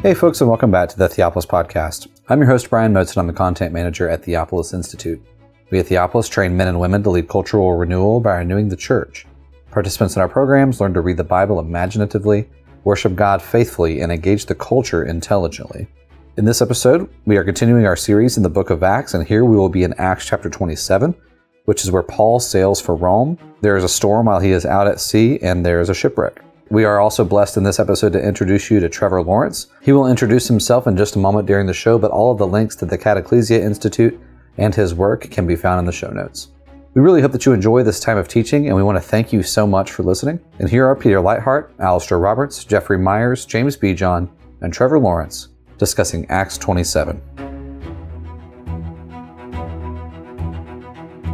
[0.00, 2.06] Hey, folks, and welcome back to the Theopolis Podcast.
[2.28, 5.20] I'm your host, Brian Motes, and I'm the content manager at Theopolis Institute.
[5.72, 9.26] We at Theopolis train men and women to lead cultural renewal by renewing the church.
[9.72, 12.48] Participants in our programs learn to read the Bible imaginatively,
[12.84, 15.88] worship God faithfully, and engage the culture intelligently.
[16.36, 19.44] In this episode, we are continuing our series in the book of Acts, and here
[19.44, 21.12] we will be in Acts chapter 27,
[21.64, 23.36] which is where Paul sails for Rome.
[23.62, 26.40] There is a storm while he is out at sea, and there is a shipwreck.
[26.70, 29.68] We are also blessed in this episode to introduce you to Trevor Laurence.
[29.80, 32.46] He will introduce himself in just a moment during the show, but all of the
[32.46, 34.20] links to the Cateclesia Institute
[34.58, 36.48] and his work can be found in the show notes.
[36.92, 39.32] We really hope that you enjoy this time of teaching, and we want to thank
[39.32, 40.40] you so much for listening.
[40.58, 44.28] And here are Peter Leithart, Alastair Roberts, Jeffrey Meyers, James Bejon,
[44.60, 47.22] and Trevor Laurence discussing Acts 27.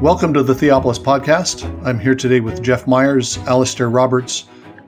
[0.01, 1.65] Welcome to the Theopolis Podcast.
[1.85, 4.45] I'm here today with Jeff Meyers, Alastair Roberts,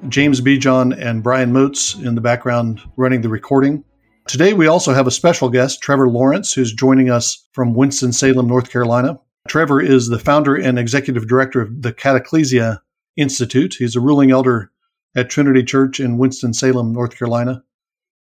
[0.09, 3.85] James Bejon and Brian Motes in the background running the recording.
[4.29, 8.71] Today, we also have a special guest, Trevor Laurence, who's joining us from Winston-Salem, North
[8.71, 9.19] Carolina.
[9.49, 12.81] Trevor is the founder and executive director of the Cateclesia
[13.17, 13.77] Institute.
[13.79, 14.71] He's a ruling elder
[15.15, 17.63] at Trinity Church in Winston-Salem, North Carolina.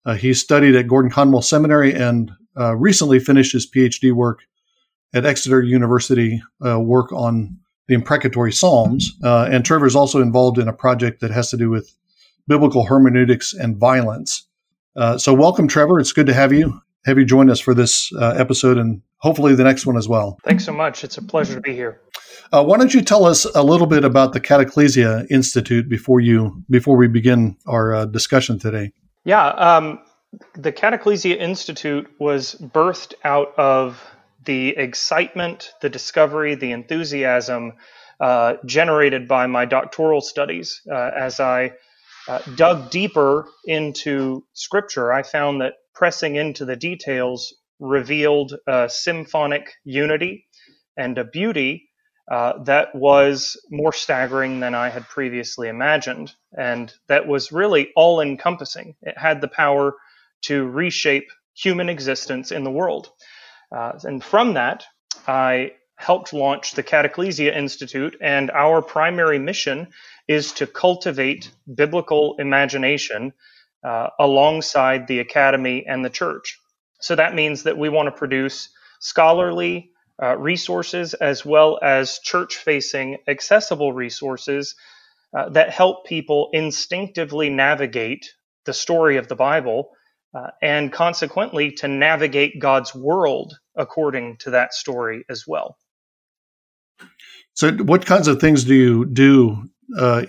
[0.06, 4.40] Uh, he studied at Gordon Conwell Seminary and uh, recently finished his PhD work
[5.14, 7.58] at Exeter University, uh, work on
[7.88, 9.14] the imprecatory Psalms.
[9.24, 11.96] Uh, and Trevor is also involved in a project that has to do with
[12.48, 14.48] biblical hermeneutics and violence.
[14.96, 16.00] Uh, so, welcome, Trevor.
[16.00, 16.82] It's good to have you.
[17.06, 20.38] Have you join us for this uh, episode and hopefully the next one as well.
[20.44, 21.04] Thanks so much.
[21.04, 22.00] It's a pleasure to be here.
[22.52, 26.64] Uh, why don't you tell us a little bit about the Cateclesia Institute before you
[26.70, 28.92] before we begin our uh, discussion today?
[29.24, 30.00] Yeah, um,
[30.54, 34.04] the Cateclesia Institute was birthed out of
[34.46, 37.74] the excitement, the discovery, the enthusiasm
[38.20, 40.82] uh, generated by my doctoral studies.
[40.90, 41.74] Uh, as I
[42.28, 49.74] uh, dug deeper into Scripture, I found that pressing into the details revealed a symphonic
[49.84, 50.46] unity
[50.98, 51.90] and a beauty
[52.32, 58.20] uh, that was more staggering than I had previously imagined, and that was really all
[58.20, 58.96] encompassing.
[59.02, 59.94] It had the power
[60.44, 63.10] to reshape human existence in the world.
[63.72, 64.86] Uh, and from that,
[65.28, 69.88] I helped launch the Cateclesia Institute, and our primary mission
[70.28, 73.34] is to cultivate biblical imagination
[73.84, 76.60] uh, alongside the academy and the church.
[77.00, 82.56] So that means that we want to produce scholarly uh, resources as well as church
[82.58, 84.76] facing accessible resources
[85.38, 88.34] uh, that help people instinctively navigate
[88.66, 89.92] the story of the Bible
[90.36, 95.78] uh, and consequently to navigate God's world according to that story as well.
[97.54, 99.70] So, what kinds of things do you do?
[99.98, 100.26] Uh,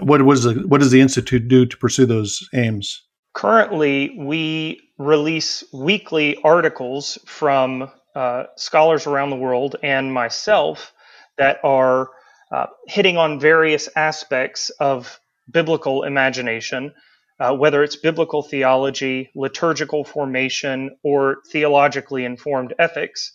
[0.00, 3.02] what was the what does the institute do to pursue those aims?
[3.34, 10.92] Currently, we release weekly articles from uh, scholars around the world and myself
[11.36, 12.10] that are
[12.52, 15.18] uh, hitting on various aspects of
[15.50, 16.94] biblical imagination
[17.40, 23.32] uh, whether it's biblical theology, liturgical formation, or theologically informed ethics.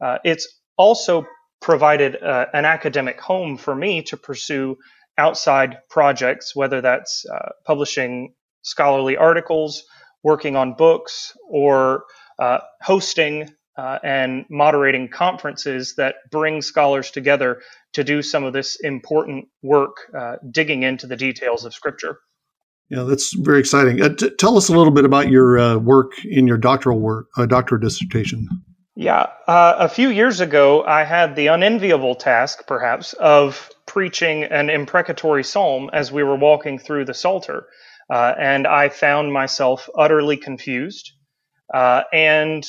[0.00, 1.24] Uh, it's also
[1.60, 4.76] provided uh, an academic home for me to pursue
[5.18, 9.84] outside projects, whether that's uh, publishing scholarly articles,
[10.22, 12.04] working on books, or
[12.38, 13.48] uh, hosting
[13.78, 17.62] uh, and moderating conferences that bring scholars together
[17.92, 19.96] to do some of this important work,
[20.50, 22.18] digging into the details of Scripture.
[22.88, 24.00] Yeah, that's very exciting.
[24.00, 27.26] Uh, t- tell us a little bit about your uh, work in your doctoral work,
[27.36, 28.48] uh, doctorate dissertation.
[28.94, 34.70] Yeah, uh, a few years ago, I had the unenviable task, perhaps, of preaching an
[34.70, 37.66] imprecatory psalm as we were walking through the Psalter,
[38.08, 41.12] uh, and I found myself utterly confused.
[41.74, 42.64] Uh, and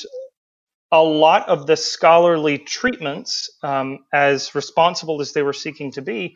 [0.90, 6.34] a lot of the scholarly treatments, um, as responsible as they were seeking to be,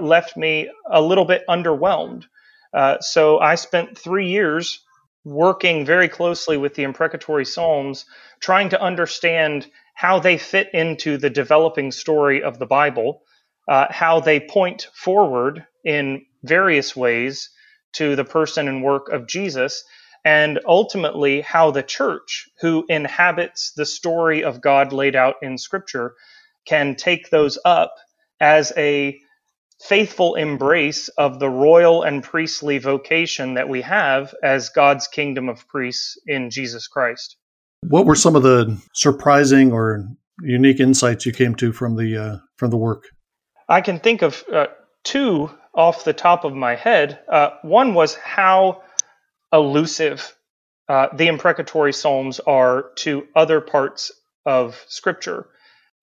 [0.00, 2.24] left me a little bit underwhelmed.
[2.74, 4.82] Uh, so I spent three years
[5.24, 8.04] working very closely with the imprecatory Psalms,
[8.40, 13.22] trying to understand how they fit into the developing story of the Bible,
[13.68, 17.50] uh, how they point forward in various ways
[17.94, 19.84] to the person and work of Jesus,
[20.24, 26.14] and ultimately how the church, who inhabits the story of God laid out in Scripture,
[26.66, 27.94] can take those up
[28.40, 29.20] as a
[29.82, 35.66] faithful embrace of the royal and priestly vocation that we have as God's kingdom of
[35.68, 37.36] priests in Jesus Christ.
[37.88, 40.06] What were some of the surprising or
[40.40, 43.04] unique insights you came to from the uh, from the work?
[43.68, 44.66] I can think of uh,
[45.02, 47.18] two off the top of my head.
[47.28, 48.82] Uh, one was how
[49.52, 50.36] elusive
[50.88, 54.12] uh, the imprecatory psalms are to other parts
[54.44, 55.46] of Scripture.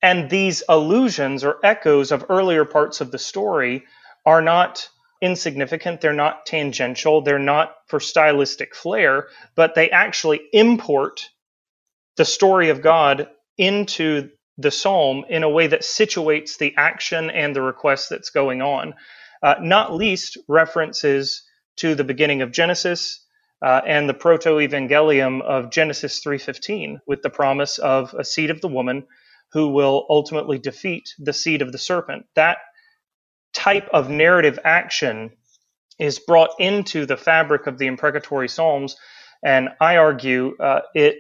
[0.02, 3.86] And these allusions or echoes of earlier parts of the story
[4.26, 4.90] are not
[5.22, 11.30] insignificant, they're not tangential, they're not for stylistic flair, but they actually import
[12.16, 17.56] the story of God into the psalm in a way that situates the action and
[17.56, 18.94] the request that's going on.
[19.42, 21.44] Uh, not least references
[21.78, 23.26] to the beginning of Genesis
[23.62, 28.68] uh, and the proto-evangelium of Genesis 3:15 with the promise of a seed of the
[28.68, 29.06] woman
[29.52, 32.26] who will ultimately defeat the seed of the serpent.
[32.36, 32.58] That
[33.54, 35.32] type of narrative action
[35.98, 38.96] is brought into the fabric of the imprecatory psalms,
[39.44, 41.18] and I argue uh, it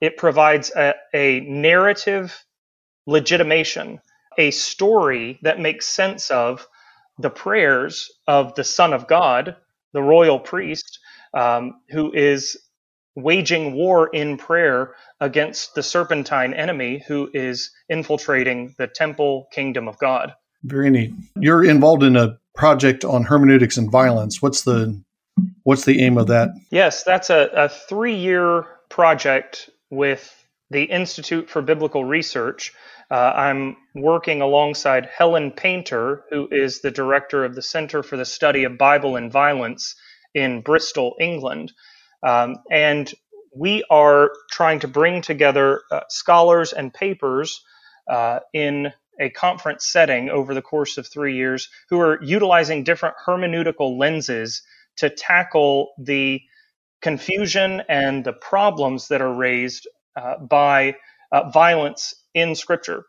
[0.00, 2.44] it provides a, a narrative
[3.06, 4.00] legitimation,
[4.36, 6.66] a story that makes sense of
[7.18, 9.56] the prayers of the Son of God,
[9.92, 10.98] the royal priest,
[11.34, 12.56] um, who is
[13.14, 19.98] waging war in prayer against the serpentine enemy who is infiltrating the temple kingdom of
[19.98, 20.34] God.
[20.64, 21.12] Very neat.
[21.36, 24.40] You're involved in a project on hermeneutics and violence.
[24.40, 25.02] What's the
[25.64, 26.50] what's the aim of that?
[26.70, 30.34] Yes, that's a, a three year project with
[30.70, 32.72] the Institute for Biblical Research.
[33.10, 38.24] Uh, I'm working alongside Helen Paynter, who is the director of the Center for the
[38.24, 39.96] Study of Bible and Violence
[40.34, 41.72] in Bristol, England.
[42.22, 43.12] Um, and
[43.54, 47.62] we are trying to bring together uh, scholars and papers
[48.08, 53.14] uh, in a conference setting over the course of three years who are utilizing different
[53.26, 54.62] hermeneutical lenses
[54.96, 56.40] to tackle the
[57.02, 59.86] confusion and the problems that are raised
[60.16, 60.96] uh, by
[61.30, 63.04] uh, violence in Scripture.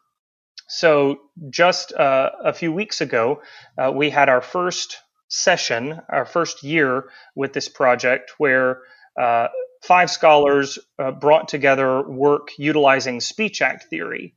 [0.68, 1.18] So,
[1.50, 3.42] just uh, a few weeks ago,
[3.78, 8.80] uh, we had our first session, our first year with this project, where
[9.20, 9.48] uh,
[9.82, 14.36] five scholars uh, brought together work utilizing speech act theory.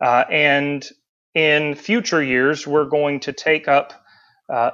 [0.00, 0.88] Uh, and
[1.34, 3.92] in future years, we're going to take up
[4.52, 4.70] uh,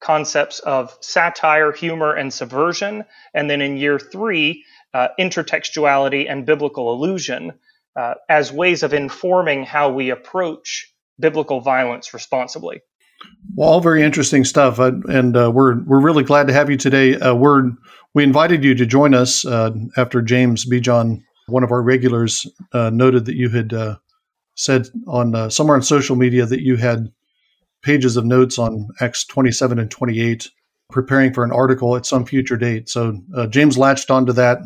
[0.00, 3.04] concepts of satire, humor, and subversion.
[3.34, 7.52] And then in year three, uh, intertextuality and biblical allusion
[7.96, 12.80] uh, as ways of informing how we approach biblical violence responsibly.
[13.54, 16.76] Well, all very interesting stuff, uh, and uh, we're we're really glad to have you
[16.76, 17.16] today.
[17.16, 17.70] Uh, we're
[18.14, 22.90] we invited you to join us uh, after James Bejon, one of our regulars, uh,
[22.90, 23.96] noted that you had uh,
[24.54, 27.12] said on somewhere on social media that you had
[27.82, 30.48] pages of notes on Acts twenty seven and twenty eight,
[30.90, 32.88] preparing for an article at some future date.
[32.88, 34.58] So James latched onto that.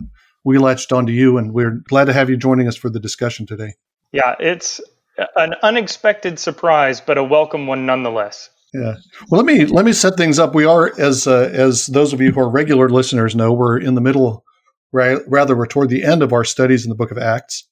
[0.44, 3.46] We latched onto you, and we're glad to have you joining us for the discussion
[3.46, 3.74] today.
[4.12, 4.80] Yeah, it's
[5.36, 8.50] an unexpected surprise, but a welcome one nonetheless.
[8.72, 8.96] Yeah.
[9.30, 10.54] Well, let me let me set things up.
[10.54, 13.94] We are, as uh, as those of you who are regular listeners know, we're in
[13.94, 14.44] the middle,
[14.92, 17.68] rather, we're toward the end of our studies in the Book of Acts.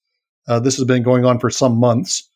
[0.46, 2.28] Uh, this has been going on for some months,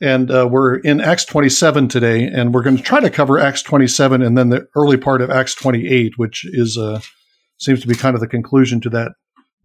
[0.00, 3.62] and uh, we're in Acts 27 today, and we're going to try to cover Acts
[3.62, 7.00] 27 and then the early part of Acts 28, which is uh,
[7.58, 9.12] seems to be kind of the conclusion to that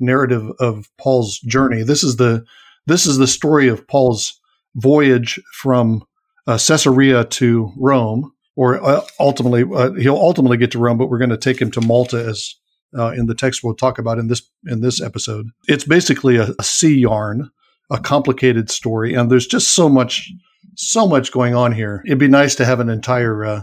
[0.01, 1.83] narrative of Paul's journey.
[1.83, 2.43] This is the
[2.85, 4.37] this is the story of Paul's
[4.75, 6.03] voyage from
[6.47, 11.17] uh, Caesarea to Rome, or uh, ultimately uh, he'll ultimately get to Rome, but we're
[11.17, 12.55] going to take him to Malta as
[12.97, 15.47] uh, in the text we'll talk about in this in this episode.
[15.67, 17.49] It's basically a, a sea yarn,
[17.89, 20.31] a complicated story, and there's just so much
[20.75, 22.03] so much going on here.
[22.05, 23.61] It'd be nice to have an entire uh,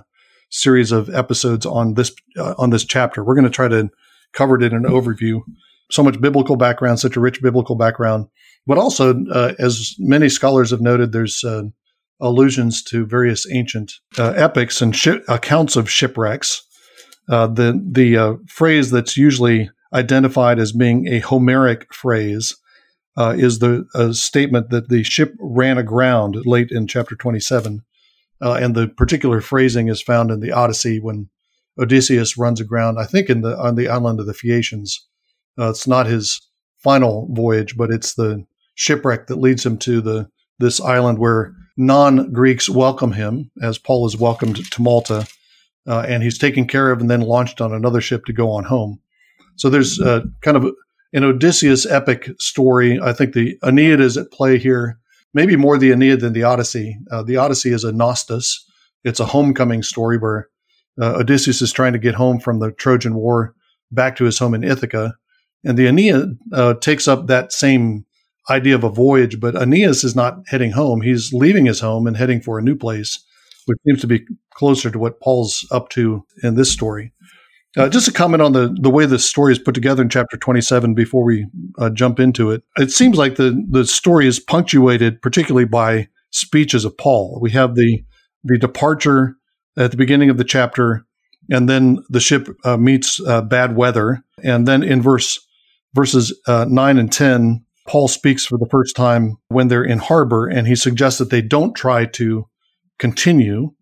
[0.51, 3.25] series of episodes on this uh, on this chapter.
[3.25, 3.91] We're going to try to
[4.33, 5.41] cover it in an overview.
[5.91, 8.27] So much biblical background, such a rich biblical background,
[8.67, 11.63] but also, uh, as many scholars have noted, there's uh,
[12.21, 14.95] allusions to various ancient uh, epics and
[15.29, 16.63] accounts of shipwrecks.
[17.29, 22.57] Uh, the the uh, phrase that's usually identified as being a Homeric phrase
[23.17, 27.83] uh, is the statement that the ship ran aground late in chapter 27.
[28.43, 31.29] Uh, and the particular phrasing is found in the Odyssey when
[31.79, 35.07] Odysseus runs aground, I think, in the on the island of the Phaeacians.
[35.59, 36.41] Uh, it's not his
[36.79, 40.29] final voyage, but it's the shipwreck that leads him to the
[40.59, 45.27] this island where non Greeks welcome him, as Paul is welcomed to Malta,
[45.87, 48.65] uh, and he's taken care of and then launched on another ship to go on
[48.65, 49.01] home.
[49.57, 50.65] So there's uh, kind of
[51.13, 53.01] an Odysseus epic story.
[53.01, 54.99] I think the Aeneid is at play here,
[55.35, 56.97] maybe more the Aeneid than the Odyssey.
[57.11, 58.59] Uh, the Odyssey is a Nostos,
[59.05, 60.49] it's a homecoming story where
[61.01, 63.55] uh, Odysseus is trying to get home from the Trojan War
[63.91, 65.15] back to his home in Ithaca.
[65.65, 68.07] And the Aeneid uh, takes up that same
[68.49, 71.03] idea of a voyage, but Aeneas is not heading home.
[71.03, 73.23] He's leaving his home and heading for a new place,
[73.67, 77.13] which seems to be closer to what Paul's up to in this story.
[77.77, 80.37] Uh, just a comment on the, the way the story is put together in chapter
[80.37, 81.47] 27 before we
[81.79, 82.65] uh, jump into it.
[82.77, 87.39] It seems like the, the story is punctuated particularly by speeches of Paul.
[87.41, 88.03] We have the,
[88.43, 89.37] the departure
[89.77, 91.07] at the beginning of the chapter,
[91.49, 94.25] and then the ship uh, meets uh, bad weather.
[94.43, 95.39] And then in verse
[95.95, 100.47] verses uh, 9 and 10, Paul speaks for the first time when they're in harbor,
[100.47, 102.47] and he suggests that they don't try to
[102.99, 103.73] continue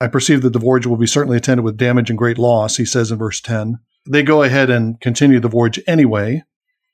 [0.00, 2.84] I perceive that the voyage will be certainly attended with damage and great loss, he
[2.84, 3.78] says in verse 10.
[4.08, 6.44] They go ahead and continue the voyage anyway.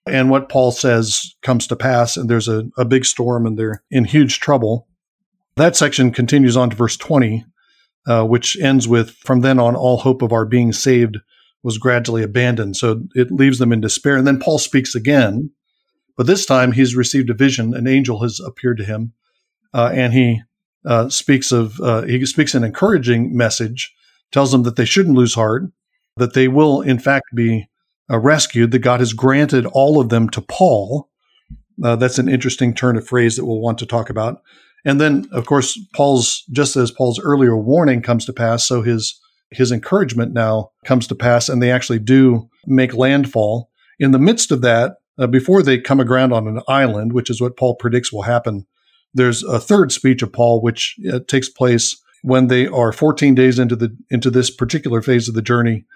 [0.07, 3.83] And what Paul says comes to pass, and there's a, a big storm and they're
[3.91, 4.89] in huge trouble.
[5.57, 7.45] That section continues on to verse 20,
[8.07, 11.19] uh, which ends with From then on, all hope of our being saved
[11.65, 12.77] was gradually abandoned.
[12.77, 14.17] So it leaves them in despair.
[14.17, 15.51] And then Paul speaks again,
[16.17, 17.75] but this time he's received a vision.
[17.75, 19.15] An angel has appeared to him,
[19.73, 20.43] uh, and he
[20.87, 23.93] uh, speaks of uh, he speaks an encouraging message,
[24.31, 25.65] tells them that they shouldn't lose heart,
[26.19, 27.67] that they will in fact be
[28.11, 28.71] uh, rescued.
[28.71, 31.09] That God has granted all of them to Paul.
[31.83, 34.43] Uh, that's an interesting turn of phrase that we'll want to talk about.
[34.85, 39.19] And then, of course, Paul's just as Paul's earlier warning comes to pass, so his
[39.51, 43.71] his encouragement now comes to pass, and they actually do make landfall.
[43.99, 47.41] In the midst of that, uh, before they come aground on an island, which is
[47.41, 48.67] what Paul predicts will happen
[49.15, 53.59] there's a third speech of Paul, which uh, takes place when they are 14 days
[53.59, 55.87] into the into this particular phase of the journey,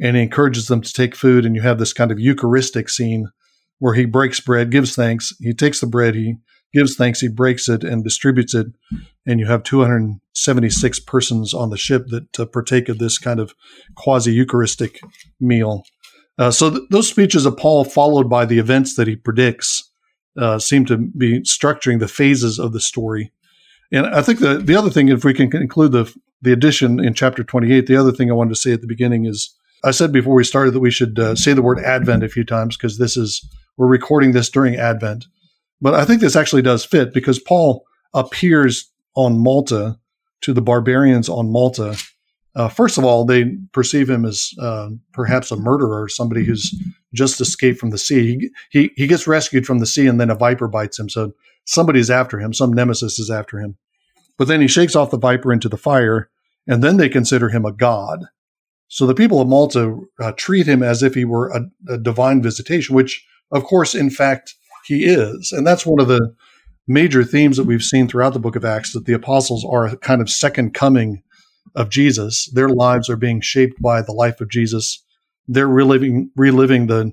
[0.00, 1.44] and he encourages them to take food.
[1.44, 3.28] And you have this kind of Eucharistic scene
[3.78, 5.32] where he breaks bread, gives thanks.
[5.40, 6.36] He takes the bread, he
[6.72, 8.66] gives thanks, he breaks it and distributes it,
[9.26, 13.54] and you have 276 persons on the ship that uh, partake of this kind of
[13.96, 15.00] quasi Eucharistic
[15.40, 15.82] meal.
[16.38, 19.90] Uh, so th- those speeches of Paul, followed by the events that he predicts,
[20.38, 23.32] uh, seem to be structuring the phases of the story.
[23.92, 27.14] And I think the the other thing, if we can include the the addition in
[27.14, 29.54] chapter 28, the other thing I wanted to say at the beginning is
[29.84, 32.44] I said before we started that we should uh, say the word Advent a few
[32.44, 35.26] times because this is we're recording this during Advent.
[35.80, 39.98] But I think this actually does fit because Paul appears on Malta
[40.42, 41.96] to the barbarians on Malta
[42.56, 46.74] uh, first of all, they perceive him as uh, perhaps a murderer, somebody who's
[47.12, 48.38] just escaped from the sea.
[48.38, 51.10] He, he, he gets rescued from the sea, and then a viper bites him.
[51.10, 51.34] So
[51.66, 52.54] somebody's after him.
[52.54, 53.76] Some nemesis is after him.
[54.38, 56.30] But then he shakes off the viper into the fire,
[56.66, 58.24] and then they consider him a god.
[58.88, 62.40] So the people of Malta uh, treat him as if he were a, a divine
[62.40, 64.54] visitation, which, of course, in fact,
[64.86, 65.52] he is.
[65.52, 66.34] And that's one of the
[66.86, 69.96] major themes that we've seen throughout the book of Acts that the apostles are a
[69.96, 71.22] kind of second coming
[71.74, 72.48] of Jesus.
[72.52, 75.02] Their lives are being shaped by the life of Jesus.
[75.48, 77.12] They're reliving reliving the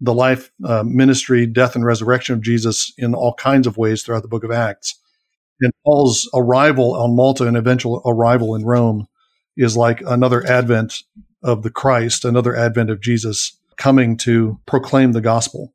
[0.00, 4.22] the life, uh, ministry, death, and resurrection of Jesus in all kinds of ways throughout
[4.22, 4.94] the book of Acts.
[5.60, 9.08] And Paul's arrival on Malta and eventual arrival in Rome
[9.56, 11.02] is like another advent
[11.42, 15.72] of the Christ, another advent of Jesus coming to proclaim the gospel.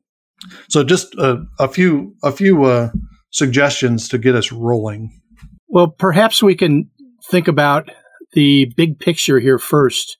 [0.68, 2.90] So, just a, a few a few uh,
[3.34, 5.20] suggestions to get us rolling.
[5.66, 6.88] Well, perhaps we can
[7.28, 7.90] think about
[8.32, 10.18] the big picture here first,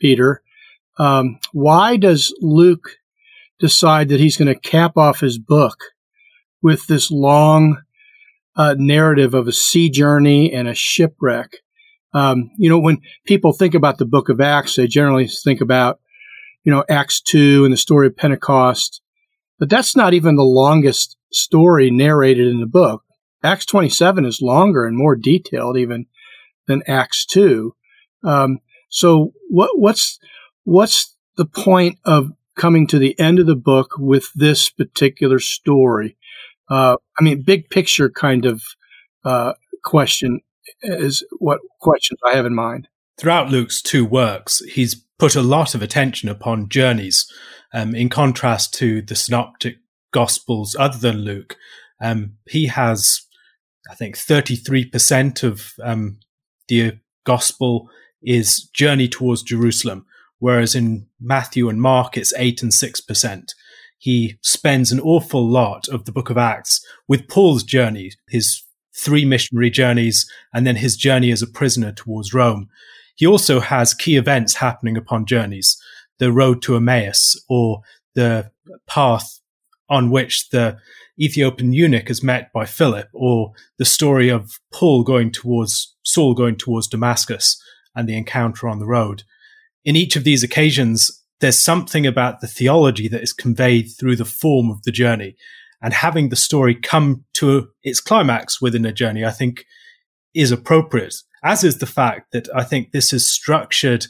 [0.00, 0.42] Peter.
[0.98, 2.96] Um, why does Luke
[3.60, 5.78] decide that he's going to cap off his book
[6.60, 7.80] with this long
[8.56, 11.58] uh, narrative of a sea journey and a shipwreck?
[12.12, 16.00] Um, you know, when people think about the book of Acts, they generally think about,
[16.64, 19.00] you know, Acts 2 and the story of Pentecost.
[19.60, 23.02] But that's not even the longest story narrated in the book.
[23.42, 26.06] Acts 27 is longer and more detailed even
[26.66, 27.74] than Acts two.
[28.24, 28.58] Um,
[28.88, 30.18] so what, what's
[30.64, 36.16] what's the point of coming to the end of the book with this particular story?
[36.68, 38.62] Uh, I mean, big picture kind of
[39.24, 39.54] uh,
[39.84, 40.40] question
[40.82, 42.88] is what questions I have in mind.
[43.16, 47.30] Throughout Luke's two works, he's put a lot of attention upon journeys,
[47.72, 49.78] um, in contrast to the synoptic
[50.12, 51.56] gospels other than Luke.
[52.00, 53.22] Um, he has,
[53.90, 56.18] I think, 33% of um,
[56.68, 57.88] the gospel
[58.22, 60.06] is journey towards Jerusalem,
[60.38, 63.48] whereas in Matthew and Mark, it's 8 and 6%.
[63.98, 68.62] He spends an awful lot of the book of Acts with Paul's journey, his
[68.94, 72.68] three missionary journeys, and then his journey as a prisoner towards Rome.
[73.16, 75.80] He also has key events happening upon journeys,
[76.18, 77.80] the road to Emmaus or
[78.14, 78.50] the
[78.86, 79.37] path
[79.88, 80.78] on which the
[81.20, 86.56] Ethiopian eunuch is met by Philip, or the story of Paul going towards Saul going
[86.56, 87.60] towards Damascus
[87.94, 89.24] and the encounter on the road.
[89.84, 94.24] In each of these occasions, there's something about the theology that is conveyed through the
[94.24, 95.36] form of the journey.
[95.80, 99.64] And having the story come to its climax within a journey, I think
[100.34, 101.14] is appropriate,
[101.44, 104.06] as is the fact that I think this is structured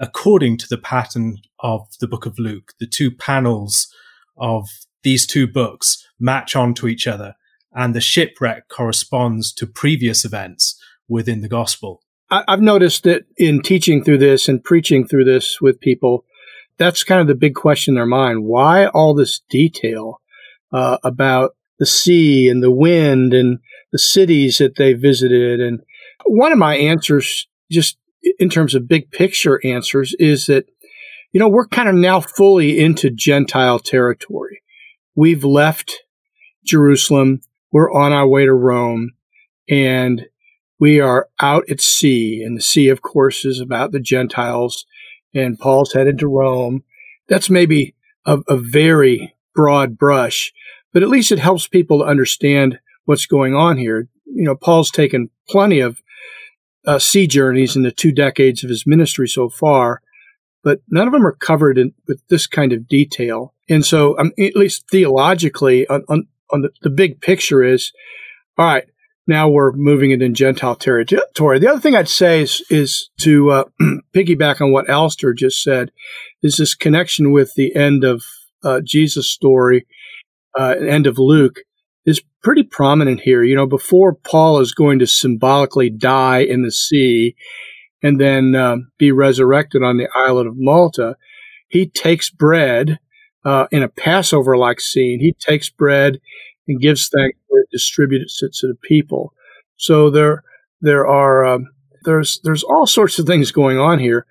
[0.00, 2.72] according to the pattern of the book of Luke.
[2.80, 3.88] The two panels
[4.36, 4.68] of
[5.02, 7.34] these two books match onto each other,
[7.72, 12.02] and the shipwreck corresponds to previous events within the gospel.
[12.30, 16.24] I've noticed that in teaching through this and preaching through this with people,
[16.78, 18.44] that's kind of the big question in their mind.
[18.44, 20.20] Why all this detail
[20.72, 23.58] uh, about the sea and the wind and
[23.92, 25.60] the cities that they visited?
[25.60, 25.80] And
[26.24, 27.98] one of my answers, just
[28.38, 30.64] in terms of big picture answers, is that,
[31.32, 34.62] you know, we're kind of now fully into Gentile territory.
[35.14, 36.04] We've left
[36.64, 37.40] Jerusalem.
[37.70, 39.12] We're on our way to Rome
[39.68, 40.26] and
[40.78, 42.42] we are out at sea.
[42.42, 44.84] And the sea, of course, is about the Gentiles
[45.34, 46.82] and Paul's headed to Rome.
[47.28, 47.94] That's maybe
[48.26, 50.52] a, a very broad brush,
[50.92, 54.08] but at least it helps people to understand what's going on here.
[54.26, 56.02] You know, Paul's taken plenty of
[56.86, 60.02] uh, sea journeys in the two decades of his ministry so far,
[60.64, 63.54] but none of them are covered in, with this kind of detail.
[63.72, 67.90] And so, um, at least theologically, on, on, on the, the big picture is,
[68.58, 68.84] all right,
[69.26, 71.58] now we're moving it in Gentile territory.
[71.58, 73.64] The other thing I'd say is, is to uh,
[74.14, 75.90] piggyback on what Alastair just said,
[76.42, 78.24] is this connection with the end of
[78.62, 79.86] uh, Jesus' story,
[80.58, 81.60] uh, end of Luke,
[82.04, 83.42] is pretty prominent here.
[83.42, 87.36] You know, before Paul is going to symbolically die in the sea
[88.02, 91.16] and then um, be resurrected on the island of Malta,
[91.68, 92.98] he takes bread
[93.44, 95.20] uh, in a Passover like scene.
[95.20, 96.20] He takes bread
[96.68, 99.34] and gives thanks for it, distributes it to the people.
[99.76, 100.42] So there,
[100.80, 101.68] there are um,
[102.04, 104.26] there's there's all sorts of things going on here,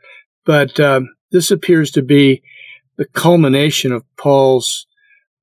[0.45, 2.41] but um, this appears to be
[2.97, 4.85] the culmination of Paul's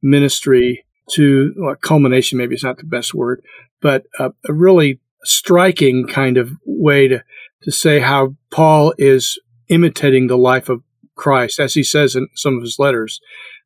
[0.02, 2.38] ministry to well, culmination.
[2.38, 3.42] Maybe it's not the best word,
[3.80, 7.22] but a really striking kind of way to
[7.62, 10.82] to say how Paul is imitating the life of
[11.18, 13.20] Christ, as he says in some of his letters.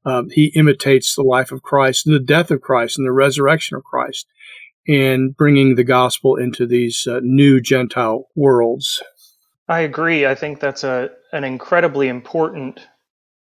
[0.04, 3.84] Um, he imitates the life of Christ the death of Christ and the resurrection of
[3.84, 4.26] Christ
[4.88, 9.00] and bringing the gospel into these uh, new Gentile worlds.
[9.68, 10.26] I agree.
[10.26, 12.80] I think that's a an incredibly important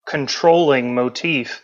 [0.07, 1.61] controlling motif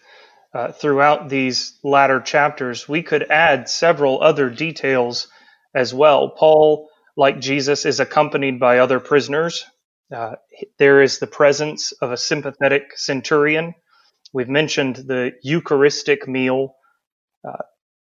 [0.54, 2.89] uh, throughout these latter chapters.
[2.89, 5.28] We could add several other details
[5.74, 6.32] as well.
[6.32, 9.63] Paul, like Jesus, is accompanied by other prisoners.
[10.13, 10.36] Uh,
[10.80, 13.74] there is the presence of a sympathetic centurion
[14.34, 16.76] We've mentioned the Eucharistic meal.
[17.47, 17.63] Uh,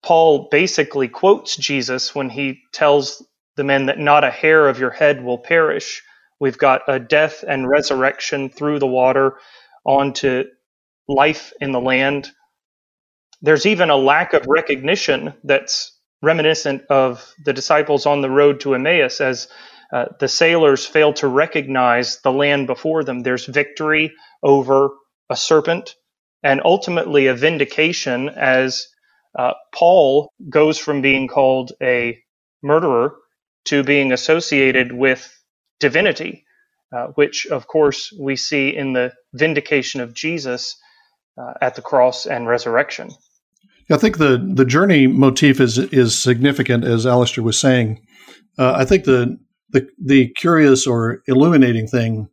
[0.04, 3.26] Paul basically quotes Jesus when he tells
[3.58, 6.04] the men that not a hair of your head will perish.
[6.40, 9.38] We've got a death and resurrection through the water
[9.86, 10.46] onto
[11.08, 12.30] life in the land.
[13.42, 18.76] There's even a lack of recognition that's reminiscent of the disciples on the road to
[18.76, 19.48] Emmaus as
[19.94, 23.22] uh, the sailors fail to recognize the land before them.
[23.22, 24.90] There's victory over
[25.30, 25.96] a serpent
[26.44, 28.88] and ultimately a vindication as
[29.38, 32.20] uh, Paul goes from being called a
[32.64, 33.16] murderer
[33.66, 35.32] to being associated with
[35.80, 36.46] divinity,
[36.96, 40.78] uh, which, of course, we see in the vindication of Jesus
[41.38, 43.10] uh, at the cross and resurrection.
[43.92, 48.02] I think the, the journey motif is is significant, as Alastair was saying.
[48.58, 49.38] Uh, I think the,
[49.76, 52.30] the the curious or illuminating thing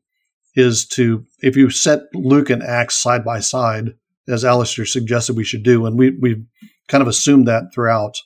[0.54, 3.94] is to if you set Luke and Acts side by side,
[4.28, 5.86] as Alastair suggested we should do.
[5.86, 6.44] And we, we
[6.88, 8.16] kind of assumed that throughout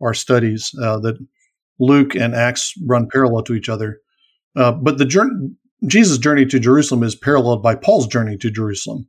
[0.00, 1.18] our studies uh, that
[1.78, 4.00] Luke and Acts run parallel to each other.
[4.56, 5.50] Uh, but the journey,
[5.86, 9.08] Jesus' journey to Jerusalem is paralleled by Paul's journey to Jerusalem.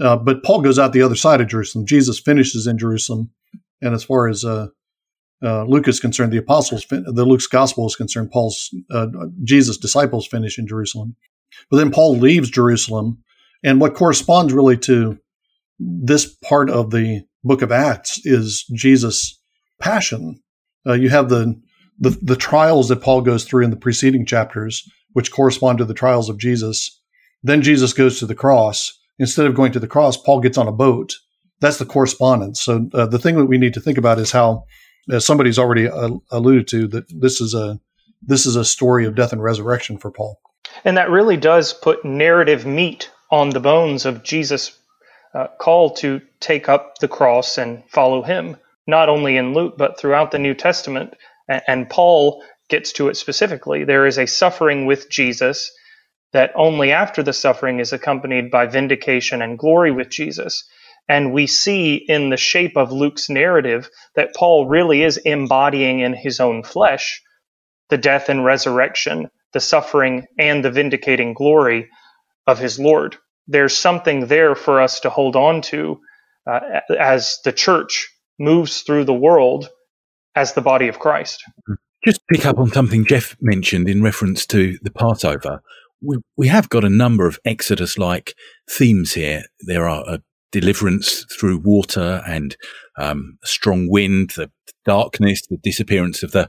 [0.00, 1.86] Uh, but Paul goes out the other side of Jerusalem.
[1.86, 3.30] Jesus finishes in Jerusalem.
[3.80, 4.44] And as far as
[5.44, 9.06] uh, Luke is concerned, the apostles, the Luke's gospel is concerned, Paul's, uh,
[9.42, 11.16] Jesus' disciples finish in Jerusalem.
[11.70, 13.18] But then Paul leaves Jerusalem.
[13.62, 15.18] And what corresponds really to
[15.78, 19.40] this part of the book of Acts is Jesus'
[19.80, 20.40] passion.
[20.86, 21.60] Uh, you have the,
[21.98, 25.94] the the trials that Paul goes through in the preceding chapters, which correspond to the
[25.94, 27.00] trials of Jesus.
[27.42, 28.92] Then Jesus goes to the cross.
[29.18, 31.14] Instead of going to the cross, Paul gets on a boat.
[31.60, 32.60] That's the correspondence.
[32.62, 34.64] So uh, the thing that we need to think about is how,
[35.10, 37.80] as somebody's already uh, alluded to, that this is a
[38.22, 40.40] this is a story of death and resurrection for Paul.
[40.84, 44.78] And that really does put narrative meat on the bones of Jesus'
[45.34, 49.98] uh, call to take up the cross and follow him, not only in Luke, but
[49.98, 51.14] throughout the New Testament.
[51.48, 53.84] And, and Paul gets to it specifically.
[53.84, 55.70] There is a suffering with Jesus
[56.32, 60.64] that only after the suffering is accompanied by vindication and glory with Jesus.
[61.08, 66.14] And we see in the shape of Luke's narrative that Paul really is embodying in
[66.14, 67.20] his own flesh
[67.90, 71.88] the death and resurrection, the suffering and the vindicating glory
[72.46, 73.16] of his Lord.
[73.46, 76.00] There's something there for us to hold on to
[76.50, 76.60] uh,
[76.98, 79.68] as the church moves through the world
[80.34, 81.42] as the body of Christ.
[82.04, 85.60] Just pick up on something Jeff mentioned in reference to the Passover.
[86.02, 88.34] We, we have got a number of Exodus like
[88.68, 89.44] themes here.
[89.66, 90.18] There are a
[90.60, 92.56] deliverance through water and
[92.96, 94.50] um, strong wind, the
[94.84, 96.48] darkness, the disappearance of the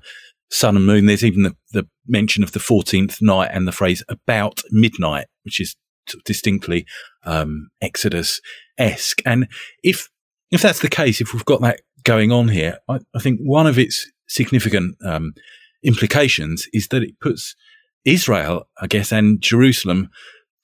[0.52, 1.08] sun and moon.
[1.08, 5.60] There's even the, the mention of the 14th night and the phrase about midnight, which
[5.60, 5.76] is
[6.24, 6.86] distinctly
[7.24, 8.42] um, Exodus
[8.78, 9.22] esque.
[9.26, 9.48] And
[9.84, 10.08] if
[10.52, 13.66] if that's the case, if we've got that going on here, I, I think one
[13.66, 15.34] of its significant um,
[15.84, 17.56] implications is that it puts
[18.06, 20.10] Israel, I guess, and Jerusalem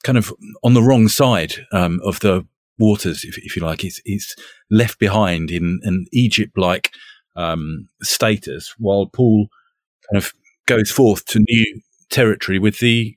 [0.03, 0.31] kind of
[0.63, 2.45] on the wrong side um, of the
[2.81, 3.85] waters, if, if, you like.
[3.85, 4.35] It's, it's
[4.69, 6.91] left behind in an Egypt like
[7.35, 9.47] um, status, while Paul
[10.11, 10.33] kind of
[10.67, 13.15] goes forth to new territory with the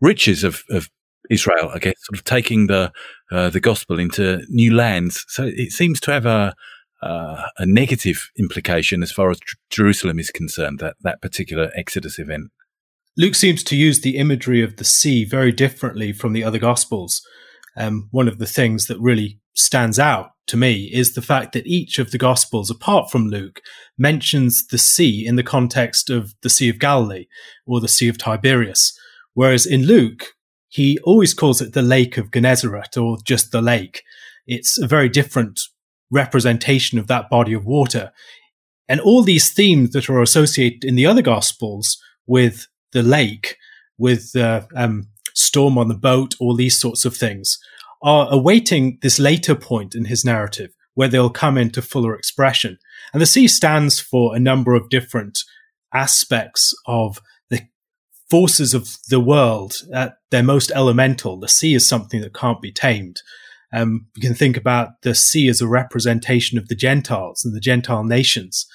[0.00, 0.88] riches of, of
[1.30, 2.92] Israel, I guess, sort of taking the
[3.32, 5.24] uh, the gospel into new lands.
[5.28, 6.54] So it seems to have a
[7.02, 9.38] uh, a negative implication as far as
[9.70, 10.78] Jerusalem is concerned.
[10.78, 12.50] That that particular Exodus event.
[13.18, 17.22] Luke seems to use the imagery of the sea very differently from the other gospels.
[17.76, 21.66] Um, one of the things that really stands out to me is the fact that
[21.66, 23.60] each of the gospels, apart from Luke,
[23.98, 27.26] mentions the sea in the context of the Sea of Galilee
[27.66, 28.96] or the Sea of Tiberias.
[29.34, 30.34] Whereas in Luke,
[30.68, 34.02] he always calls it the Lake of Gennesaret or just the lake.
[34.46, 35.60] It's a very different
[36.10, 38.12] representation of that body of water.
[38.88, 43.56] And all these themes that are associated in the other gospels with the lake,
[43.98, 47.58] with the um, storm on the boat, all these sorts of things
[48.02, 52.78] are awaiting this later point in his narrative where they'll come into fuller expression.
[53.12, 55.38] And the sea stands for a number of different
[55.92, 57.20] aspects of
[57.50, 57.60] the
[58.30, 61.38] forces of the world at their most elemental.
[61.38, 63.20] The sea is something that can't be tamed.
[63.72, 67.60] Um, we can think about the sea as a representation of the Gentiles and the
[67.60, 68.66] Gentile nations.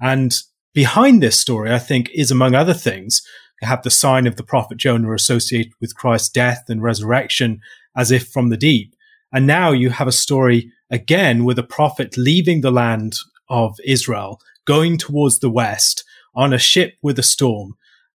[0.00, 0.32] And
[0.74, 3.22] behind this story, I think, is among other things,
[3.62, 7.60] have the sign of the prophet Jonah associated with Christ's death and resurrection
[7.96, 8.94] as if from the deep.
[9.32, 13.16] And now you have a story again with a prophet leaving the land
[13.48, 17.74] of Israel, going towards the west on a ship with a storm.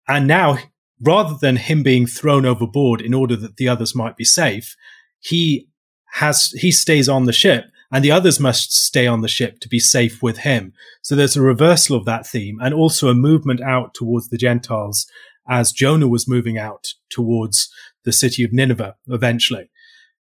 [0.09, 0.59] And now,
[1.01, 4.77] rather than him being thrown overboard in order that the others might be safe,
[5.20, 5.68] he
[6.14, 9.68] has, he stays on the ship and the others must stay on the ship to
[9.68, 10.72] be safe with him.
[11.00, 15.07] So there's a reversal of that theme and also a movement out towards the Gentiles
[15.48, 17.72] as Jonah was moving out towards
[18.04, 19.70] the city of Nineveh eventually.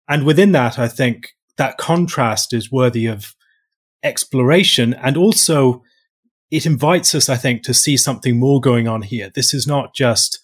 [0.08, 3.34] And within that, I think that contrast is worthy of
[4.02, 5.82] exploration and also
[6.50, 9.30] it invites us, I think, to see something more going on here.
[9.34, 10.40] This is not just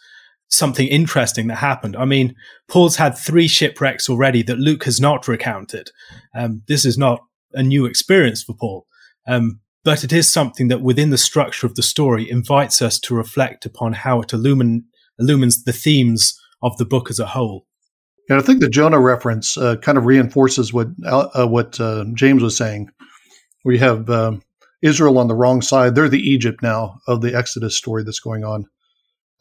[0.48, 1.96] something interesting that happened.
[1.96, 2.34] I mean,
[2.68, 5.90] Paul's had three shipwrecks already that Luke has not recounted.
[6.34, 7.20] Um, this is not
[7.52, 8.86] a new experience for Paul.
[9.26, 13.14] Um, but it is something that within the structure of the story invites us to
[13.14, 14.84] reflect upon how it illumin-
[15.18, 17.66] illumines the themes of the book as a whole.
[18.30, 22.42] And I think the Jonah reference uh, kind of reinforces what uh, what uh, James
[22.42, 22.88] was saying.
[23.66, 24.42] We have um,
[24.82, 28.42] Israel on the wrong side; they're the Egypt now of the Exodus story that's going
[28.42, 28.64] on,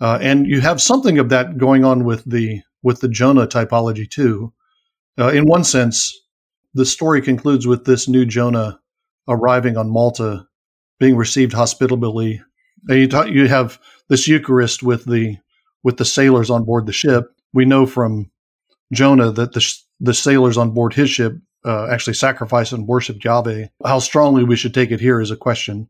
[0.04, 4.08] uh, and you have something of that going on with the with the Jonah typology
[4.08, 4.52] too.
[5.18, 6.14] Uh, in one sense,
[6.74, 8.82] the story concludes with this new Jonah
[9.30, 10.46] arriving on Malta,
[11.00, 12.42] being received hospitably.
[12.90, 15.38] And you, you have this Eucharist with the
[15.84, 17.32] with the sailors on board the ship.
[17.54, 18.30] We know from
[18.92, 23.68] Jonah that the the sailors on board his ship uh, actually sacrificed and worshipped Yahweh.
[23.86, 25.88] How strongly we should take it here is a question.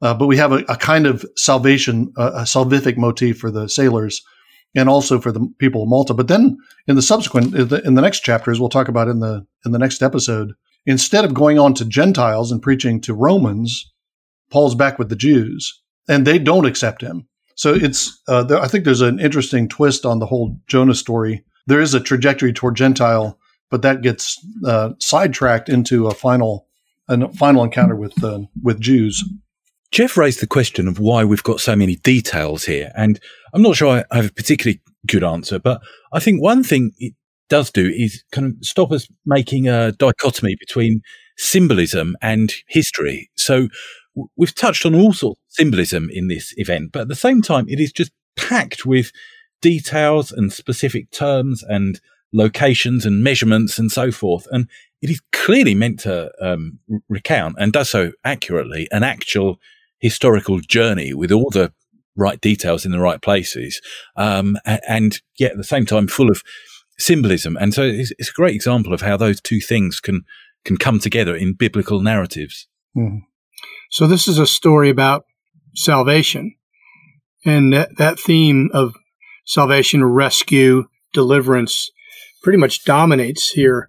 [0.00, 3.68] Uh, but we have a, a kind of salvation, uh, a salvific motif for the
[3.68, 4.22] sailors
[4.74, 6.14] and also for the people of Malta.
[6.14, 6.56] But then
[6.86, 9.72] in the subsequent, in the, in the next chapters, we'll talk about in the in
[9.72, 10.52] the next episode,
[10.86, 13.92] instead of going on to Gentiles and preaching to Romans,
[14.50, 17.26] Paul's back with the Jews, and they don't accept him.
[17.54, 21.44] So it's, uh, there, I think there's an interesting twist on the whole Jonah story.
[21.66, 23.36] There is a trajectory toward Gentile,
[23.68, 26.68] but that gets uh, sidetracked into a final,
[27.08, 29.24] a final encounter with uh, with Jews.
[29.90, 33.18] Jeff raised the question of why we've got so many details here, and
[33.54, 35.80] I'm not sure I have a particularly good answer, but
[36.12, 37.14] I think one thing it
[37.48, 41.00] does do is kind of stop us making a dichotomy between
[41.38, 43.30] symbolism and history.
[43.36, 43.68] So
[44.36, 47.66] we've touched on all sorts of symbolism in this event, but at the same time,
[47.68, 49.10] it is just packed with
[49.62, 52.00] details and specific terms and
[52.32, 54.46] locations and measurements and so forth.
[54.50, 54.68] And
[55.00, 59.58] it is clearly meant to um, recount and does so accurately an actual
[60.00, 61.72] historical journey with all the
[62.16, 63.80] right details in the right places,
[64.16, 66.42] um, and, yet at the same time full of
[66.98, 67.56] symbolism.
[67.60, 70.22] And so it's, it's, a great example of how those two things can
[70.64, 72.66] can come together in biblical narratives.
[72.96, 73.20] Mm.
[73.90, 75.24] So this is a story about
[75.74, 76.56] salvation,
[77.44, 78.94] and that, that theme of
[79.46, 81.90] salvation, rescue, deliverance,
[82.42, 83.88] pretty much dominates here.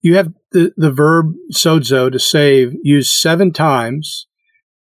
[0.00, 4.26] You have the, the verb sozo to save used seven times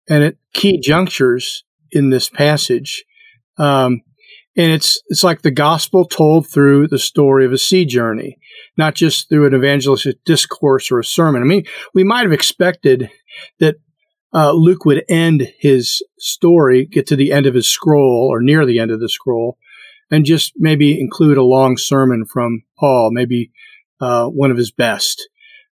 [0.09, 3.05] and at key junctures in this passage.
[3.57, 4.01] Um,
[4.57, 8.37] and it's it's like the gospel told through the story of a sea journey,
[8.77, 11.41] not just through an evangelistic discourse or a sermon.
[11.41, 13.09] I mean, we might have expected
[13.59, 13.75] that
[14.33, 18.65] uh, Luke would end his story, get to the end of his scroll or near
[18.65, 19.57] the end of the scroll,
[20.09, 23.51] and just maybe include a long sermon from Paul, maybe
[23.99, 25.29] uh, one of his best.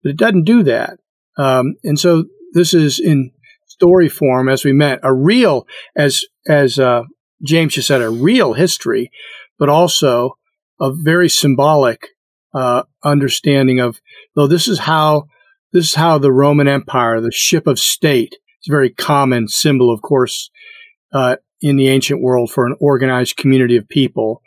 [0.03, 0.99] But it doesn't do that.
[1.39, 3.33] Um, and so this is in
[3.79, 7.03] story form, as we met, a real, as as uh,
[7.43, 9.11] James just said, a real history,
[9.59, 10.39] but also
[10.81, 12.09] a very symbolic
[12.55, 14.01] uh, understanding of,
[14.35, 15.25] though this is how
[15.73, 19.93] this is how the Roman Empire, the ship of state, it's a very common symbol,
[19.93, 20.51] of course,
[21.13, 24.43] uh, in the ancient world for an organized community of people.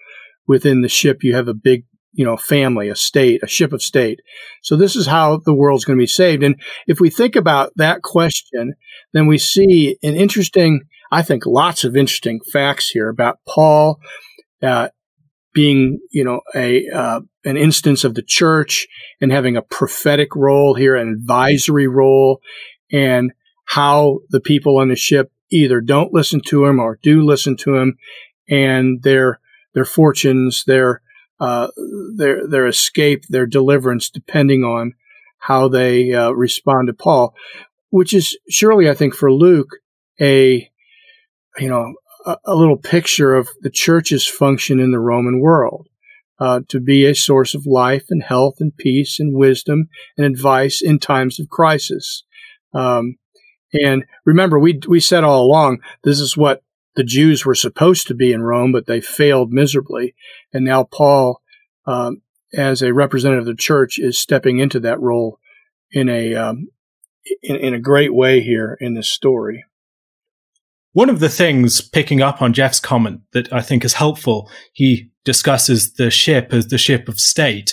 [0.47, 3.81] Within the ship, you have a big, you know, family, a state, a ship of
[3.81, 4.19] state.
[4.63, 6.43] So this is how the world's going to be saved.
[6.43, 8.73] And if we think about that question,
[9.13, 13.99] then we see an interesting, I think, lots of interesting facts here about Paul
[14.63, 14.89] uh,
[15.53, 18.87] being, you know, a uh, an instance of the church
[19.21, 22.41] and having a prophetic role here, an advisory role,
[22.91, 23.31] and
[23.65, 27.75] how the people on the ship either don't listen to him or do listen to
[27.75, 27.97] him,
[28.49, 29.39] and their
[29.73, 31.01] their fortunes, their
[31.39, 31.69] uh,
[32.15, 34.93] their their escape, their deliverance, depending on
[35.39, 37.33] how they uh, respond to Paul,
[37.89, 39.77] which is surely, I think, for Luke,
[40.19, 40.69] a
[41.57, 41.93] you know
[42.25, 45.87] a, a little picture of the church's function in the Roman world.
[46.41, 50.81] Uh, to be a source of life and health and peace and wisdom and advice
[50.81, 52.23] in times of crisis.
[52.73, 53.17] Um,
[53.73, 56.63] and remember, we we said all along this is what
[56.99, 60.15] the Jews were supposed to be in Rome, but they failed miserably.
[60.51, 61.41] And now Paul,
[61.85, 65.39] um, as a representative of the church, is stepping into that role
[65.91, 66.67] in a um,
[67.41, 69.63] in, in a great way here in this story.
[70.91, 75.09] One of the things, picking up on Jeff's comment, that I think is helpful, he
[75.23, 77.71] discusses the ship as the ship of state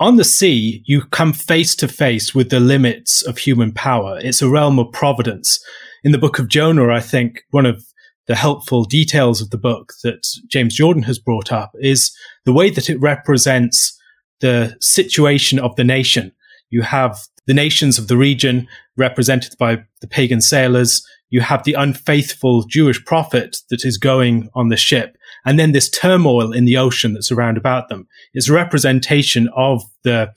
[0.00, 4.18] on the sea, you come face to face with the limits of human power.
[4.20, 5.64] It's a realm of providence.
[6.02, 7.86] In the book of Jonah, I think one of
[8.26, 12.70] the helpful details of the book that James Jordan has brought up is the way
[12.70, 13.98] that it represents
[14.40, 16.32] the situation of the nation.
[16.70, 21.06] You have the nations of the region represented by the pagan sailors.
[21.30, 25.16] You have the unfaithful Jewish prophet that is going on the ship.
[25.44, 29.82] And then this turmoil in the ocean that's around about them is a representation of
[30.02, 30.32] the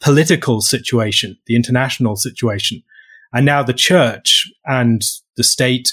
[0.00, 2.82] political situation, the international situation.
[3.32, 5.02] And now the church and
[5.36, 5.92] the state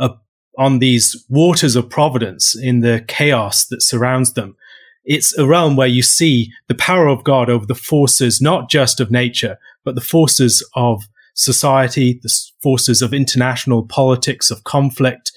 [0.00, 0.18] are
[0.58, 4.56] on these waters of providence in the chaos that surrounds them.
[5.04, 9.00] It's a realm where you see the power of God over the forces, not just
[9.00, 12.32] of nature, but the forces of society, the
[12.62, 15.32] forces of international politics, of conflict.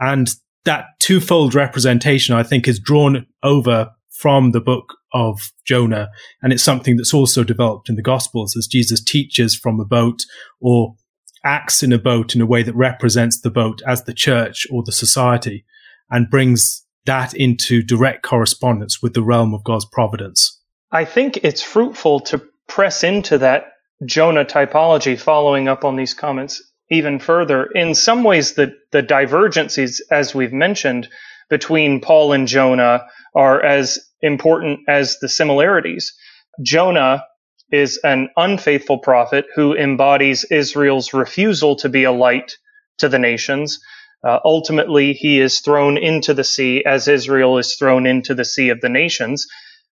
[0.00, 0.28] And
[0.64, 6.08] that twofold representation, I think, is drawn over from the book of Jonah.
[6.42, 10.24] And it's something that's also developed in the Gospels as Jesus teaches from a boat
[10.60, 10.94] or
[11.44, 14.82] acts in a boat in a way that represents the boat as the church or
[14.82, 15.64] the society
[16.10, 20.60] and brings that into direct correspondence with the realm of God's providence.
[20.90, 23.72] I think it's fruitful to press into that
[24.04, 27.66] Jonah typology following up on these comments even further.
[27.66, 31.08] In some ways, the, the divergences, as we've mentioned,
[31.48, 36.14] between Paul and Jonah are as important as the similarities.
[36.62, 37.24] Jonah
[37.74, 42.56] is an unfaithful prophet who embodies Israel's refusal to be a light
[42.98, 43.80] to the nations.
[44.26, 48.68] Uh, ultimately, he is thrown into the sea as Israel is thrown into the sea
[48.70, 49.46] of the nations.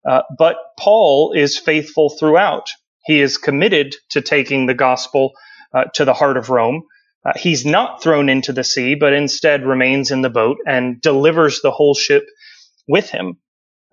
[0.07, 2.67] Uh, but Paul is faithful throughout.
[3.05, 5.31] He is committed to taking the gospel
[5.73, 6.83] uh, to the heart of Rome.
[7.25, 11.61] Uh, he's not thrown into the sea, but instead remains in the boat and delivers
[11.61, 12.23] the whole ship
[12.87, 13.37] with him.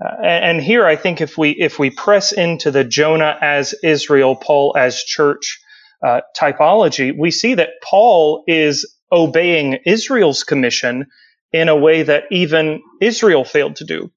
[0.05, 4.37] Uh, and, here, I think if we if we press into the Jonah as Israel,
[4.37, 5.61] Paul as church
[6.07, 11.07] uh, typology, we see that Paul is obeying Israel's commission
[11.53, 14.13] in a way that even Israel failed to do.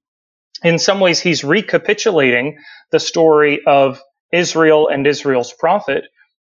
[0.64, 2.60] In some ways, he's recapitulating
[2.92, 6.06] the story of Israel and Israel's prophet,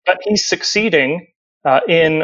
[0.06, 1.28] but he's succeeding
[1.66, 2.24] uh, in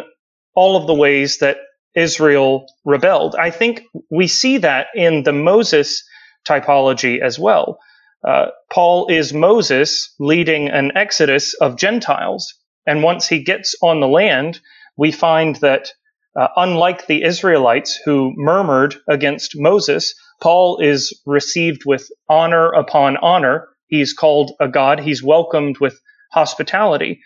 [0.56, 1.58] all of the ways that
[1.96, 3.36] Israel rebelled.
[3.36, 6.04] I think we see that in the Moses
[6.48, 7.80] typology as well.
[8.28, 12.54] Uh, Paul is Moses leading an exodus of Gentiles.
[12.86, 14.60] And once he gets on the land,
[14.98, 15.92] we find that
[16.40, 23.68] uh, unlike the Israelites who murmured against Moses, Paul is received with honor upon honor.
[23.88, 25.00] He's called a God.
[25.00, 26.00] He's welcomed with
[26.32, 27.20] hospitality.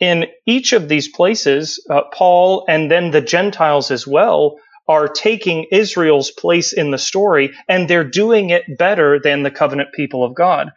[0.00, 4.56] In each of these places, uh, Paul and then the Gentiles as well
[4.88, 9.90] are taking Israel's place in the story, and they're doing it better than the covenant
[9.94, 10.70] people of God.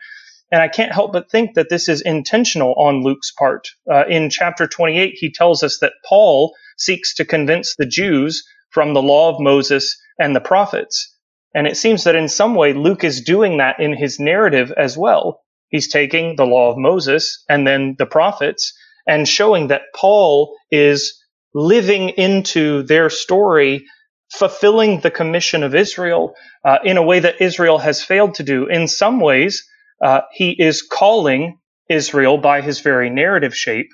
[0.51, 3.69] And I can't help but think that this is intentional on Luke's part.
[3.89, 8.93] Uh, in chapter 28, he tells us that Paul seeks to convince the Jews from
[8.93, 11.15] the law of Moses and the prophets.
[11.55, 14.97] And it seems that in some way, Luke is doing that in his narrative as
[14.97, 15.41] well.
[15.69, 18.73] He's taking the law of Moses and then the prophets
[19.07, 21.17] and showing that Paul is
[21.53, 23.85] living into their story
[24.31, 28.67] fulfilling the commission of Israel uh, in a way that Israel has failed to do.
[28.67, 29.67] In some ways,
[30.01, 31.57] uh, he is calling
[31.89, 33.89] Israel by his very narrative shape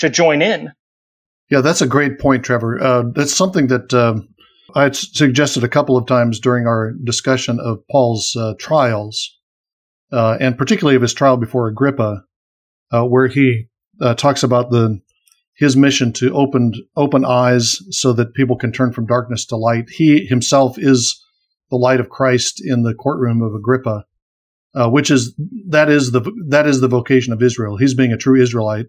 [0.00, 0.72] to join in.
[1.50, 2.82] Yeah, that's a great point, Trevor.
[2.82, 4.28] Uh, that's something that um,
[4.74, 9.38] I suggested a couple of times during our discussion of Paul's uh, trials,
[10.12, 12.24] uh, and particularly of his trial before Agrippa,
[12.92, 13.68] uh, where he
[14.16, 15.00] talks about the
[15.56, 19.88] his mission to open open eyes so that people can turn from darkness to light.
[19.88, 21.22] He himself is
[21.70, 24.04] the light of Christ in the courtroom of Agrippa,
[24.74, 25.34] uh, which is
[25.68, 27.76] that is the that is the vocation of Israel.
[27.76, 28.86] He's being a true Israelite.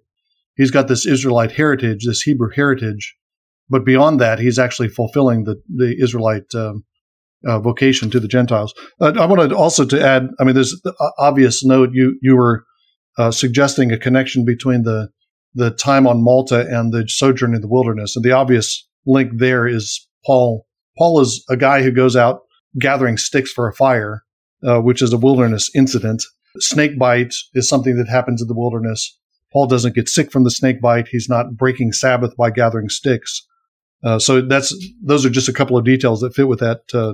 [0.55, 3.15] He's got this Israelite heritage, this Hebrew heritage,
[3.69, 6.83] but beyond that, he's actually fulfilling the the Israelite um,
[7.45, 8.73] uh, vocation to the Gentiles.
[8.99, 10.27] Uh, I wanted also to add.
[10.39, 12.65] I mean, there's the obvious note you you were
[13.17, 15.09] uh, suggesting a connection between the
[15.53, 18.15] the time on Malta and the sojourn in the wilderness.
[18.15, 20.65] And the obvious link there is Paul.
[20.97, 22.41] Paul is a guy who goes out
[22.79, 24.23] gathering sticks for a fire,
[24.67, 26.23] uh, which is a wilderness incident.
[26.59, 29.17] Snake bite is something that happens in the wilderness.
[29.53, 31.07] Paul doesn't get sick from the snake bite.
[31.07, 33.45] He's not breaking Sabbath by gathering sticks.
[34.03, 37.13] Uh, so that's those are just a couple of details that fit with that uh,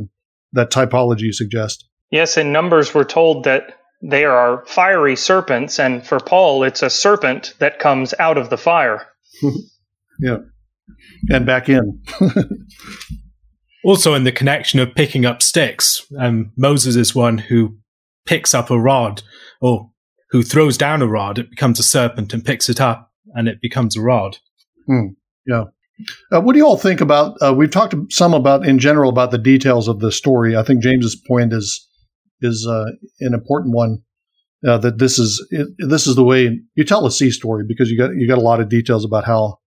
[0.51, 1.87] that typology you suggest.
[2.11, 6.89] Yes, in Numbers we're told that they are fiery serpents, and for Paul, it's a
[6.89, 9.07] serpent that comes out of the fire.
[10.19, 10.39] yeah,
[11.29, 12.03] and back in.
[13.85, 17.77] also, in the connection of picking up sticks, um, Moses is one who
[18.25, 19.23] picks up a rod,
[19.61, 19.89] or
[20.31, 21.39] who throws down a rod.
[21.39, 24.37] It becomes a serpent, and picks it up, and it becomes a rod.
[24.85, 25.13] Hmm.
[25.47, 25.65] Yeah.
[26.29, 27.37] Uh, what do you all think about?
[27.41, 30.57] Uh, we've talked some about in general about the details of the story.
[30.57, 31.87] I think James's point is
[32.43, 32.85] is uh,
[33.19, 33.99] an important one.
[34.65, 37.91] Uh, that this is it, this is the way you tell a sea story because
[37.91, 39.59] you got you got a lot of details about how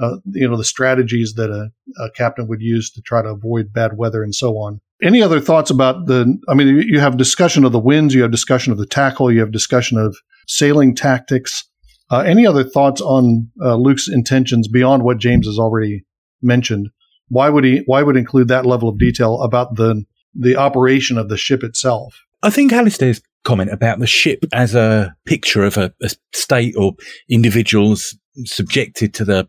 [0.00, 1.70] uh, you know the strategies that a,
[2.02, 4.80] a, captain would use to try to avoid bad weather and so on.
[5.02, 6.36] Any other thoughts about the?
[6.48, 9.40] I mean, you have discussion of the winds, you have discussion of the tackle, you
[9.40, 10.16] have discussion of
[10.48, 11.64] sailing tactics.
[12.10, 16.04] Uh, any other thoughts on uh, Luke's intentions beyond what James has already
[16.42, 16.88] mentioned?
[17.28, 17.82] Why would he?
[17.86, 22.20] Why would include that level of detail about the the operation of the ship itself.
[22.42, 26.92] I think Alastair's comment about the ship as a picture of a, a state or
[27.28, 29.48] individuals subjected to the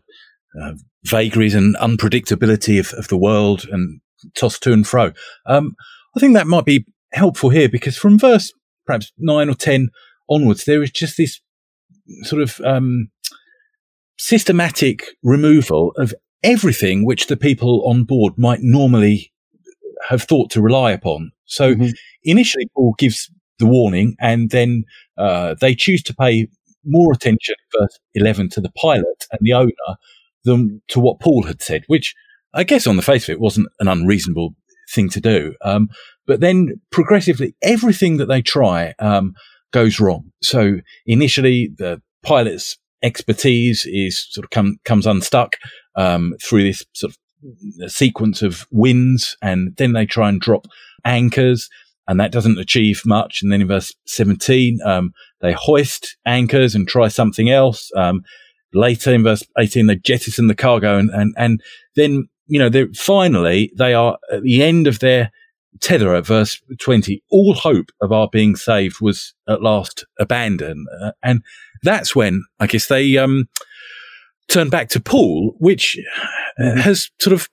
[0.60, 0.72] uh,
[1.04, 4.00] vagaries and unpredictability of, of, the world and
[4.34, 5.12] tossed to and fro.
[5.46, 5.74] Um,
[6.16, 8.52] I think that might be helpful here because from verse
[8.86, 9.88] perhaps nine or ten
[10.28, 11.40] onwards, there is just this
[12.22, 13.10] sort of um,
[14.18, 19.31] systematic removal of everything which the people on board might normally
[20.08, 21.32] have thought to rely upon.
[21.46, 21.90] So mm-hmm.
[22.24, 24.84] initially, Paul gives the warning, and then
[25.18, 26.48] uh, they choose to pay
[26.84, 29.96] more attention, verse 11, to the pilot and the owner
[30.44, 32.14] than to what Paul had said, which
[32.54, 34.54] I guess on the face of it wasn't an unreasonable
[34.90, 35.54] thing to do.
[35.62, 35.88] Um,
[36.26, 39.34] but then progressively, everything that they try um,
[39.72, 40.32] goes wrong.
[40.42, 45.56] So initially, the pilot's expertise is sort of come, comes unstuck
[45.96, 47.18] um, through this sort of
[47.82, 50.66] a sequence of winds and then they try and drop
[51.04, 51.68] anchors
[52.08, 53.42] and that doesn't achieve much.
[53.42, 57.90] And then in verse 17, um, they hoist anchors and try something else.
[57.96, 58.22] Um,
[58.74, 61.62] later in verse 18, they jettison the cargo and, and, and
[61.96, 65.30] then, you know, they finally they are at the end of their
[65.80, 67.22] tether at verse 20.
[67.30, 70.86] All hope of our being saved was at last abandoned.
[71.00, 71.42] Uh, and
[71.82, 73.48] that's when I guess they, um,
[74.48, 75.98] turn back to Paul, which
[76.58, 77.48] uh, has sort of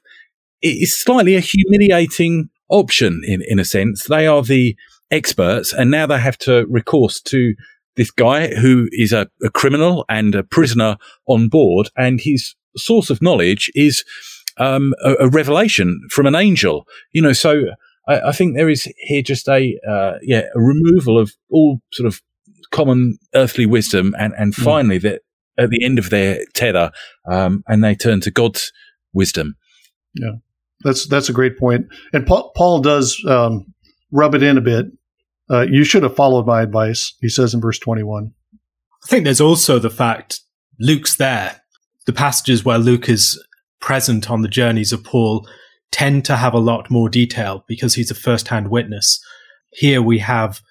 [0.62, 4.06] is slightly a humiliating option in in a sense.
[4.06, 4.76] They are the
[5.12, 7.56] experts, and now they have to recourse to
[7.96, 13.10] this guy who is a, a criminal and a prisoner on board, and his source
[13.10, 14.04] of knowledge is
[14.58, 16.86] um, a, a, revelation from an angel.
[17.12, 17.64] You know, so
[18.08, 22.08] I, I think there is here just a uh, yeah a removal of all sort
[22.08, 22.22] of
[22.72, 24.64] common earthly wisdom, and and mm.
[24.64, 25.22] finally that
[25.60, 26.92] at the end of their tether,
[27.30, 28.72] um, and they turn to God's
[29.14, 29.56] wisdom.
[30.14, 30.38] Yeah,
[30.84, 31.88] that's that's a great point.
[32.14, 33.74] And Paul, Paul does um,
[34.12, 34.86] rub it in a bit.
[35.52, 38.32] Uh, you should have followed my advice, he says in verse twenty-one.
[39.04, 40.42] I think there's also the fact
[40.80, 41.62] Luke's there.
[42.06, 43.44] The passages where Luke is
[43.80, 45.48] present on the journeys of Paul
[45.92, 49.20] tend to have a lot more detail because he's a first-hand witness.
[49.72, 50.62] Here we have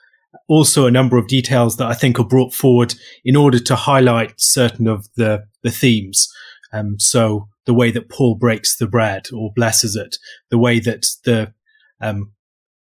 [0.49, 2.95] also a number of details that I think are brought forward
[3.25, 6.29] in order to highlight certain of the, the themes.
[6.73, 10.17] Um, so the way that Paul breaks the bread or blesses it,
[10.51, 11.53] the way that the
[12.01, 12.33] um,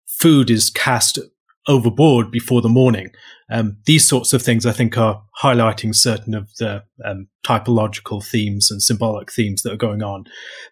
[0.07, 1.19] food is cast
[1.67, 3.09] overboard before the morning.
[3.49, 8.69] Um, these sorts of things, I think, are highlighting certain of the um, typological themes
[8.71, 10.25] and symbolic themes that are going on.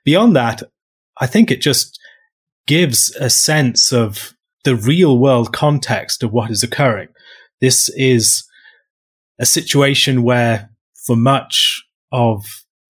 [0.04, 0.64] Beyond that,
[1.20, 2.00] I think it just
[2.68, 4.34] gives a sense of
[4.64, 7.10] the real world context of what is occurring.
[7.60, 8.44] This is
[9.40, 10.70] a situation where,
[11.06, 12.44] for much of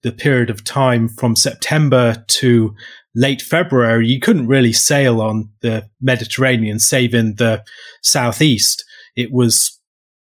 [0.03, 2.75] the period of time from September to
[3.13, 7.63] late February, you couldn't really sail on the Mediterranean, save in the
[8.01, 8.83] southeast.
[9.15, 9.79] It was,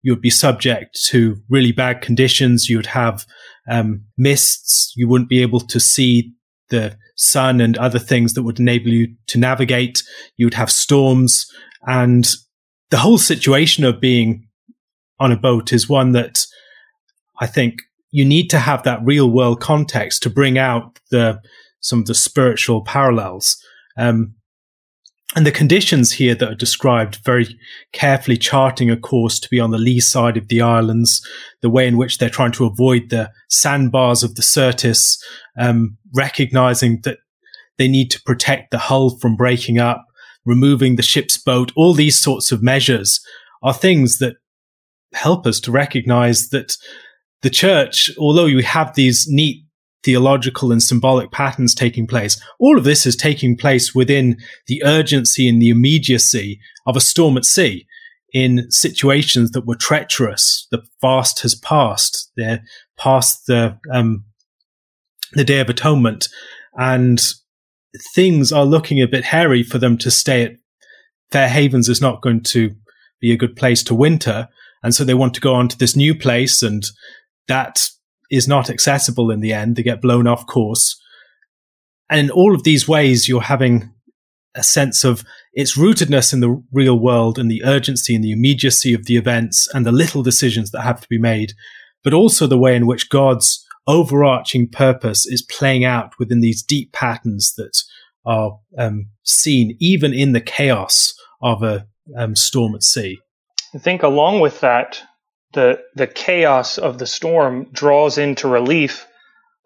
[0.03, 2.69] you would be subject to really bad conditions.
[2.69, 3.25] You would have
[3.71, 4.93] um, mists.
[4.97, 6.33] You wouldn't be able to see
[6.71, 10.03] the sun and other things that would enable you to navigate.
[10.37, 11.47] You would have storms
[11.87, 12.29] and
[12.91, 14.47] the whole situation of being
[15.19, 16.45] on a boat is one that
[17.41, 21.41] I think you need to have that real world context to bring out the
[21.81, 23.57] some of the spiritual parallels.
[23.97, 24.35] Um,
[25.35, 27.59] and the conditions here that are described very
[27.93, 31.27] carefully charting a course to be on the lee side of the islands,
[31.63, 35.23] the way in which they're trying to avoid the sandbars of the Syrtis,
[35.59, 37.19] um, recognizing that
[37.79, 40.05] they need to protect the hull from breaking up,
[40.45, 43.25] removing the ship's boat, all these sorts of measures
[43.63, 44.37] are things that
[45.15, 46.77] help us to recognize that
[47.43, 49.62] the church, although you have these neat
[50.05, 54.37] theological and symbolic patterns taking place, all of this is taking place within
[54.67, 57.87] the urgency and the immediacy of a storm at sea
[58.33, 60.67] in situations that were treacherous.
[60.71, 62.33] The fast has passed.
[62.37, 62.63] They're
[62.99, 64.25] past the, um,
[65.33, 66.29] the Day of Atonement
[66.75, 67.21] and
[68.15, 70.57] things are looking a bit hairy for them to stay at
[71.31, 72.75] Fair Havens is not going to
[73.21, 74.49] be a good place to winter.
[74.83, 76.85] And so they want to go on to this new place and
[77.49, 77.89] that
[78.33, 79.77] is not accessible in the end.
[79.77, 80.99] They get blown off course.
[82.11, 83.93] And in all of these ways, you're having
[84.55, 85.23] a sense of
[85.53, 89.69] its rootedness in the real world and the urgency and the immediacy of the events
[89.75, 91.53] and the little decisions that have to be made,
[92.03, 96.93] but also the way in which God's overarching purpose is playing out within these deep
[96.93, 97.83] patterns that
[98.25, 103.19] are um, seen even in the chaos of a um, storm at sea.
[103.75, 105.03] I think along with that,
[105.53, 109.07] the the chaos of the storm draws into relief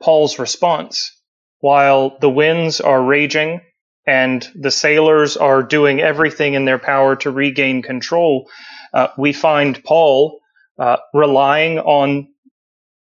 [0.01, 1.13] Paul's response.
[1.61, 3.63] While the winds are raging
[4.07, 8.49] and the sailors are doing everything in their power to regain control,
[8.93, 10.41] uh, we find Paul
[10.79, 12.29] uh, relying on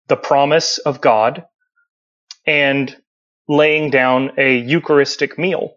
[0.08, 1.46] the promise of God
[2.46, 2.96] and
[3.48, 5.76] laying down a Eucharistic meal.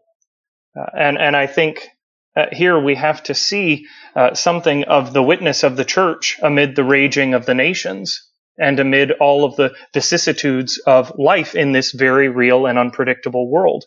[0.79, 1.89] Uh, and, and I think
[2.37, 3.87] uh, here we have to see
[4.19, 8.81] uh, something of the witness of the church amid the raging of the nations and
[8.81, 13.85] amid all of the vicissitudes of life in this very real and unpredictable world.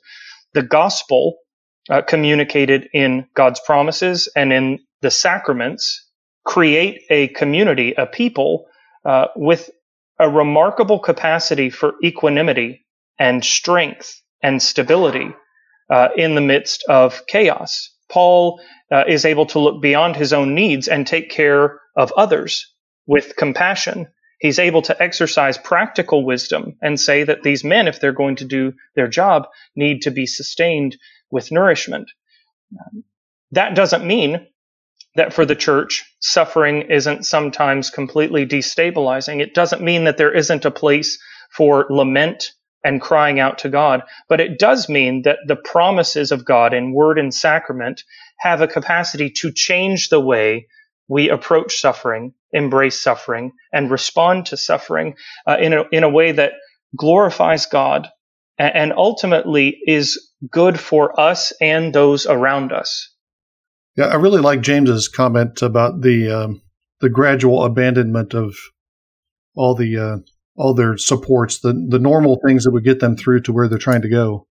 [0.53, 1.39] The gospel
[1.89, 6.09] uh, communicated in God's promises and in the sacraments
[6.45, 8.67] create a community, a people
[9.03, 9.69] uh, with
[10.17, 12.85] a remarkable capacity for equanimity
[13.19, 15.35] and strength and stability
[15.89, 17.89] uh, in the midst of chaos.
[18.11, 18.59] Paul
[18.91, 22.71] uh, is able to look beyond his own needs and take care of others
[23.07, 24.07] with compassion.
[24.39, 28.45] He's able to exercise practical wisdom and say that these men, if they're going to
[28.45, 30.97] do their job, need to be sustained
[31.29, 32.09] with nourishment.
[33.51, 34.47] That doesn't mean
[35.15, 39.41] that for the church, suffering isn't sometimes completely destabilizing.
[39.41, 41.19] It doesn't mean that there isn't a place
[41.55, 42.51] for lament
[42.83, 44.01] and crying out to God.
[44.27, 48.03] But it does mean that the promises of God in word and sacrament
[48.39, 50.67] have a capacity to change the way
[51.07, 55.15] we approach suffering, embrace suffering, and respond to suffering
[55.45, 56.53] uh, in, a, in a way that
[56.95, 58.07] glorifies God
[58.57, 63.13] and, and ultimately is good for us and those around us.
[63.97, 66.61] Yeah, I really like James's comment about the um,
[67.01, 68.55] the gradual abandonment of
[69.55, 70.17] all the uh,
[70.61, 73.79] all their supports, the the normal things that would get them through to where they're
[73.79, 74.47] trying to go.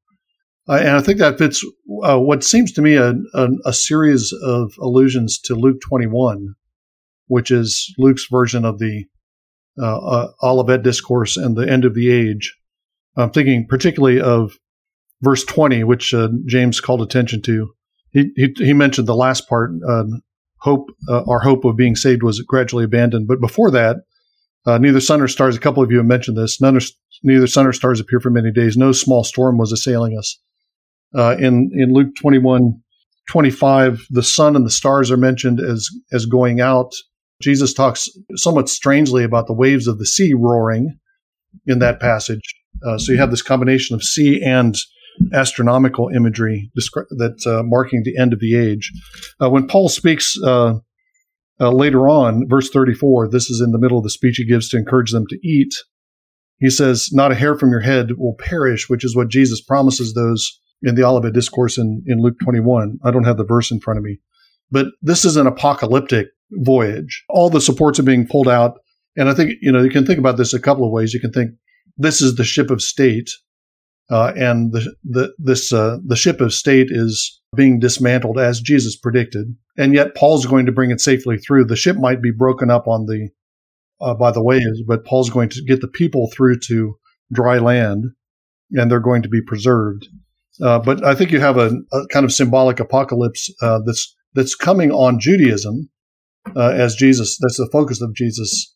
[0.69, 1.65] Uh, and I think that fits
[2.05, 6.55] uh, what seems to me a, a, a, series of allusions to Luke 21,
[7.29, 9.05] which is Luke's version of the
[9.81, 12.57] uh, uh, Olivet Discourse and the end of the age.
[13.17, 14.53] I'm thinking particularly of
[15.23, 17.73] verse 20, which uh, James called attention to.
[18.13, 20.05] He, he, he, mentioned the last part, uh,
[20.59, 23.29] hope, our hope of being saved was gradually abandoned.
[23.29, 23.99] But before that,
[24.67, 26.79] neither sun or stars, a couple of you have mentioned this, none
[27.23, 28.77] neither sun or stars appear for many days.
[28.77, 30.39] No small storm was assailing us
[31.15, 32.81] uh, in in Luke 21,
[33.29, 36.93] 25, the sun and the stars are mentioned as as going out.
[37.43, 40.99] Jesus talks somewhat strangely about the waves of the sea roaring
[41.67, 42.55] in that passage.
[42.87, 44.77] Uh, so you have this combination of sea and
[45.33, 48.93] astronomical imagery that uh, marking the end of the age.
[49.43, 50.75] Uh, when Paul speaks uh,
[51.61, 54.69] uh, later on, verse 34, this is in the middle of the speech he gives
[54.71, 55.75] to encourage them to eat.
[56.59, 60.15] He says, Not a hair from your head will perish, which is what Jesus promises
[60.15, 62.99] those in the Olivet Discourse in, in Luke 21.
[63.05, 64.19] I don't have the verse in front of me.
[64.71, 67.25] But this is an apocalyptic voyage.
[67.29, 68.79] All the supports are being pulled out.
[69.17, 71.13] And I think, you know, you can think about this a couple of ways.
[71.13, 71.51] You can think
[71.97, 73.31] this is the ship of state.
[74.09, 78.97] Uh, and the, the, this, uh, the ship of state is being dismantled as Jesus
[78.97, 79.57] predicted.
[79.77, 81.65] And yet Paul's going to bring it safely through.
[81.65, 83.31] The ship might be broken up on the,
[84.01, 86.97] uh, by the waves, but Paul's going to get the people through to
[87.33, 88.07] dry land
[88.73, 90.07] and they're going to be preserved.
[90.63, 94.55] Uh, but I think you have a, a kind of symbolic apocalypse uh, that's that's
[94.55, 95.91] coming on Judaism
[96.55, 97.39] uh, as Jesus.
[97.41, 98.75] That's the focus of Jesus'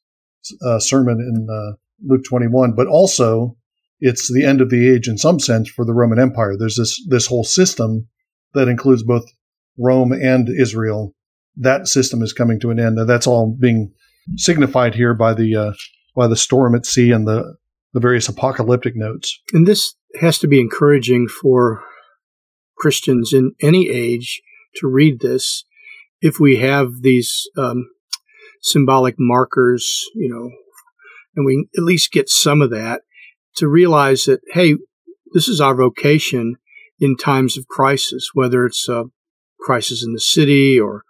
[0.67, 2.75] uh, sermon in uh, Luke 21.
[2.75, 3.57] But also,
[4.01, 6.57] it's the end of the age in some sense for the Roman Empire.
[6.59, 8.09] There's this this whole system
[8.55, 9.25] that includes both
[9.79, 11.15] Rome and Israel.
[11.57, 13.93] That system is coming to an end, and that's all being
[14.37, 15.75] signified here by the
[16.17, 17.57] by the storm at sea and the
[17.93, 19.41] the various apocalyptic notes.
[19.53, 21.83] And this has to be encouraging for
[22.77, 24.43] Christians in any age
[24.77, 25.65] to read this
[26.21, 27.89] if we have these um,
[28.61, 30.51] symbolic markers, you know,
[31.37, 33.03] and we at least get some of that
[33.57, 34.77] to realize that, hey,
[35.33, 36.57] this is our vocation
[37.01, 39.05] in times of crisis, whether it's a
[39.61, 41.05] crisis in the city or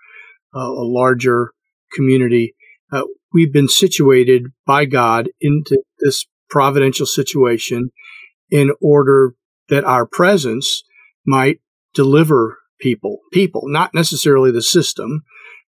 [0.55, 1.53] uh, a larger
[1.93, 2.55] community.
[2.93, 7.91] Uh, we've been situated by God into this providential situation
[8.51, 9.35] in order
[9.69, 10.85] that our presence
[11.27, 11.61] might
[11.95, 15.25] deliver people, people, not necessarily the system.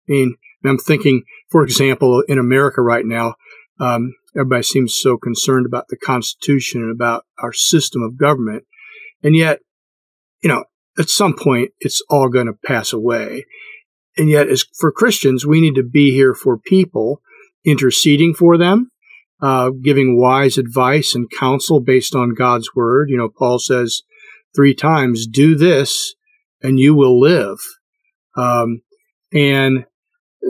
[0.09, 0.35] I mean,
[0.65, 3.35] I'm thinking, for example, in America right now,
[3.79, 8.63] um, everybody seems so concerned about the Constitution and about our system of government.
[9.21, 9.59] And yet,
[10.43, 10.65] you know,
[10.97, 13.45] at some point, it's all going to pass away.
[14.17, 17.21] And yet, as for Christians, we need to be here for people,
[17.65, 18.91] interceding for them,
[19.41, 23.09] uh, giving wise advice and counsel based on God's word.
[23.09, 24.03] You know, Paul says
[24.55, 26.13] three times, do this
[26.61, 27.57] and you will live.
[28.37, 28.81] Um,
[29.33, 29.85] and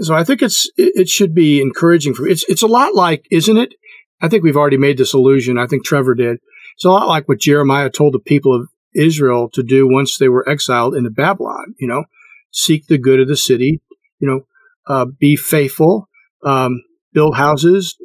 [0.02, 3.58] so I think it's, it should be encouraging for, it's, it's a lot like, isn't
[3.58, 3.76] it?
[4.22, 5.58] I think we've already made this allusion.
[5.58, 6.39] I think Trevor did.
[6.76, 10.30] It's a lot like what Jeremiah told the people of Israel to do once they
[10.30, 12.06] were exiled into Babylon, you know,
[12.52, 13.82] seek the good of the city,
[14.20, 14.41] you know,
[14.88, 16.10] uh, be faithful,
[16.44, 16.84] um,
[17.14, 17.96] build houses,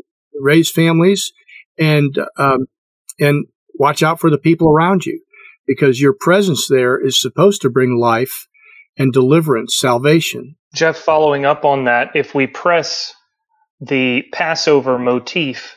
[0.40, 1.32] raise families,
[1.78, 2.66] and um,
[3.18, 5.20] and watch out for the people around you,
[5.66, 8.46] because your presence there is supposed to bring life
[8.96, 10.56] and deliverance, salvation.
[10.74, 13.14] Jeff, following up on that, if we press
[13.80, 15.76] the Passover motif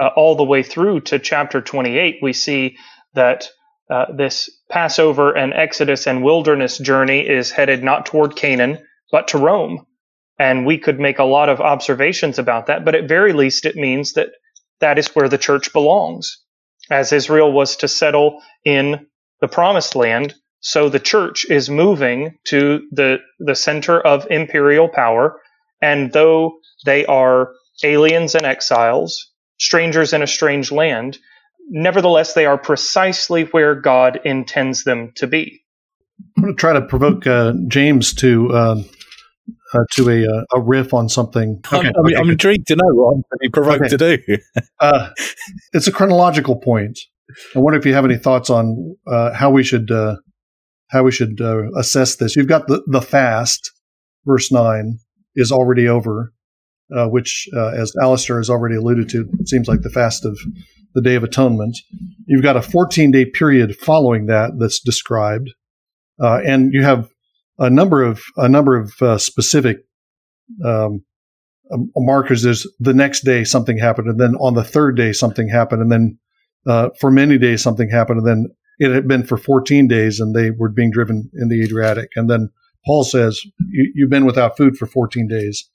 [0.00, 2.76] uh, all the way through to chapter 28, we see
[3.14, 3.48] that
[3.90, 8.78] uh, this Passover and Exodus and wilderness journey is headed not toward Canaan,
[9.10, 9.86] but to Rome.
[10.38, 13.76] And we could make a lot of observations about that, but at very least, it
[13.76, 14.30] means that
[14.80, 16.38] that is where the church belongs.
[16.90, 19.06] As Israel was to settle in
[19.40, 25.40] the promised land, so the church is moving to the, the center of imperial power.
[25.82, 31.18] And though they are aliens and exiles, strangers in a strange land,
[31.70, 35.62] nevertheless, they are precisely where God intends them to be.
[36.36, 38.82] I'm going to try to provoke uh, James to uh,
[39.72, 41.60] uh, to a uh, a riff on something.
[41.72, 43.96] Okay, I'm, okay, I'm intrigued to know what I'm being provoked okay.
[43.96, 44.38] to do.
[44.80, 45.10] uh,
[45.72, 46.98] it's a chronological point.
[47.54, 50.16] I wonder if you have any thoughts on uh, how we should uh,
[50.88, 52.36] how we should uh, assess this.
[52.36, 53.70] You've got the the fast,
[54.26, 54.98] verse nine
[55.36, 56.32] is already over,
[56.90, 60.36] which, as Alastair has already alluded to, seems like the fast of
[60.94, 61.76] the Day of Atonement.
[62.26, 65.50] You've got a 14 day period following that that's described,
[66.18, 67.08] and you have
[67.58, 69.78] a number of a number of uh, specific
[70.64, 71.04] um,
[71.72, 72.42] um, markers.
[72.42, 75.92] There's the next day something happened, and then on the third day something happened, and
[75.92, 76.18] then
[76.66, 78.46] uh, for many days something happened, and then
[78.80, 82.08] it had been for 14 days and they were being driven in the Adriatic.
[82.16, 82.48] And then
[82.86, 83.38] Paul says,
[83.70, 85.68] you, have been without food for 14 days.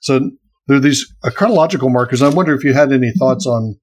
[0.00, 0.30] So
[0.68, 2.22] there are these uh, chronological markers.
[2.22, 3.78] I wonder if you had any thoughts on.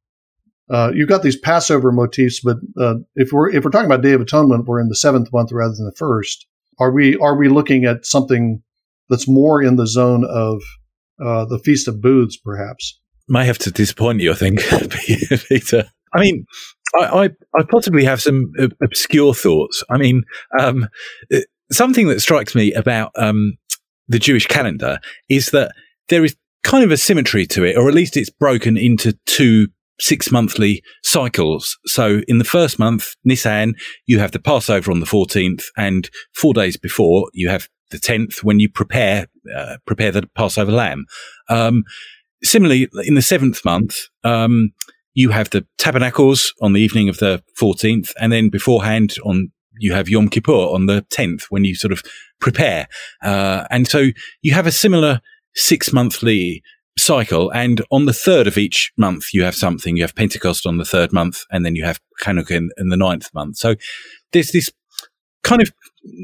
[0.69, 4.13] Uh, you've got these Passover motifs, but uh, if we're if we're talking about Day
[4.13, 6.47] of Atonement, we're in the seventh month rather than the first.
[6.79, 8.61] Are we are we looking at something
[9.09, 10.61] that's more in the zone of
[11.23, 12.99] uh, the Feast of Booths, perhaps?
[13.27, 14.61] Might have to disappoint you, I think,
[15.47, 15.85] Peter.
[16.13, 16.45] I mean,
[16.95, 18.51] I, I, I, possibly have some
[18.81, 19.83] obscure thoughts.
[19.89, 20.23] I mean,
[20.59, 20.87] um,
[21.33, 21.39] uh,
[21.71, 23.53] something that strikes me about um,
[24.07, 24.99] the Jewish calendar
[25.29, 25.73] is that
[26.09, 29.67] there is kind of a symmetry to it, or at least it's broken into two
[29.99, 31.77] six monthly cycles.
[31.85, 33.75] So in the first month, Nisan,
[34.05, 38.43] you have the Passover on the 14th and four days before you have the 10th
[38.43, 41.05] when you prepare, uh, prepare the Passover lamb.
[41.49, 41.83] Um,
[42.43, 44.73] similarly, in the seventh month, um,
[45.13, 49.93] you have the tabernacles on the evening of the 14th and then beforehand on you
[49.93, 52.03] have Yom Kippur on the 10th when you sort of
[52.39, 52.87] prepare.
[53.23, 54.09] Uh, and so
[54.41, 55.19] you have a similar
[55.55, 56.61] six monthly
[56.97, 57.49] cycle.
[57.51, 59.97] And on the third of each month, you have something.
[59.97, 62.97] You have Pentecost on the third month, and then you have Hanukkah in, in the
[62.97, 63.57] ninth month.
[63.57, 63.75] So
[64.31, 64.71] there's this
[65.43, 65.71] kind of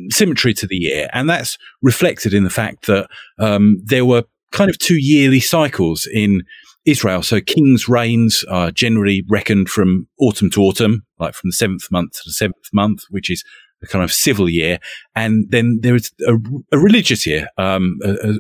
[0.09, 1.09] symmetry to the year.
[1.13, 3.07] And that's reflected in the fact that
[3.37, 6.43] um, there were kind of two yearly cycles in
[6.85, 7.21] Israel.
[7.21, 12.13] So king's reigns are generally reckoned from autumn to autumn, like from the seventh month
[12.13, 13.43] to the seventh month, which is
[13.81, 14.79] a kind of civil year.
[15.15, 16.35] And then there is a,
[16.71, 17.99] a religious year, um,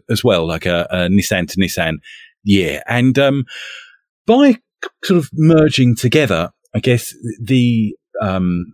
[0.09, 1.99] as well, like a, a Nisan to Nisan
[2.43, 2.81] year.
[2.87, 3.45] And, um,
[4.25, 4.59] by
[5.03, 8.73] sort of merging together, I guess the, um,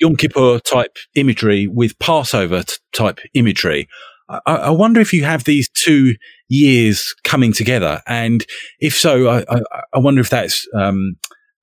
[0.00, 3.88] Yom Kippur type imagery with Passover t- type imagery,
[4.28, 6.16] I, I, wonder if you have these two
[6.48, 8.44] years coming together, and
[8.80, 9.60] if so, I, I,
[9.94, 11.16] I wonder if that's um,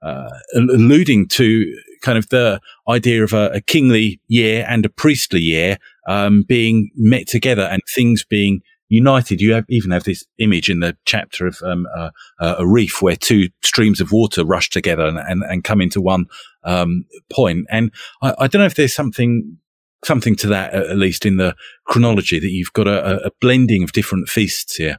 [0.04, 5.40] uh, alluding to kind of the idea of a, a kingly year and a priestly
[5.40, 5.78] year
[6.08, 9.42] um, being met together and things being united.
[9.42, 13.16] You have, even have this image in the chapter of um, uh, a reef where
[13.16, 16.26] two streams of water rush together and, and, and come into one
[16.64, 17.66] um, point.
[17.70, 17.92] And
[18.22, 19.58] I, I, don't know if there's something
[20.04, 23.94] something to that, at least in the chronology, that you've got a, a blending of
[23.94, 24.98] different feasts here.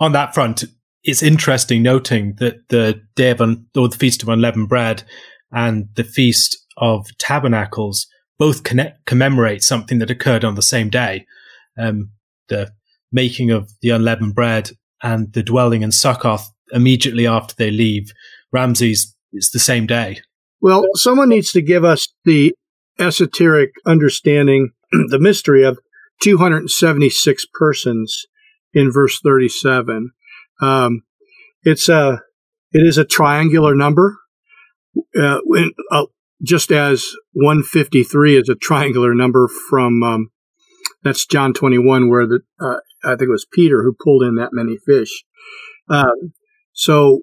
[0.00, 0.64] On that front,
[1.06, 5.04] it's interesting noting that the Day of Un- or the Feast of Unleavened Bread
[5.52, 8.64] and the Feast of Tabernacles both
[9.06, 11.24] commemorate something that occurred on the same day.
[11.78, 12.10] Um,
[12.48, 12.72] the
[13.12, 14.70] making of the unleavened bread
[15.02, 18.12] and the dwelling in Succoth immediately after they leave
[18.52, 20.20] Ramses it's the same day.
[20.60, 22.54] Well, someone needs to give us the
[22.98, 24.70] esoteric understanding,
[25.08, 25.78] the mystery of
[26.22, 28.26] 276 persons
[28.72, 30.10] in verse 37.
[30.60, 31.02] Um,
[31.62, 32.20] it's a,
[32.72, 34.18] it is a triangular number.
[35.18, 36.06] Uh, when, uh,
[36.42, 40.30] just as 153 is a triangular number from, um,
[41.02, 44.50] that's John 21, where the, uh, I think it was Peter who pulled in that
[44.52, 45.24] many fish.
[45.88, 46.32] Um,
[46.72, 47.22] so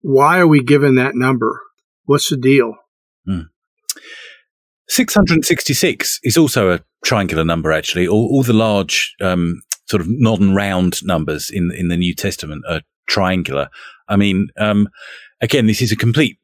[0.00, 1.60] why are we given that number?
[2.04, 2.74] What's the deal?
[3.26, 3.40] Hmm.
[4.88, 8.06] 666 is also a triangular number, actually.
[8.06, 12.82] All, all the large, um, sort of non-round numbers in, in the New Testament are
[13.08, 13.68] triangular.
[14.08, 14.88] I mean, um,
[15.40, 16.38] again, this is a complete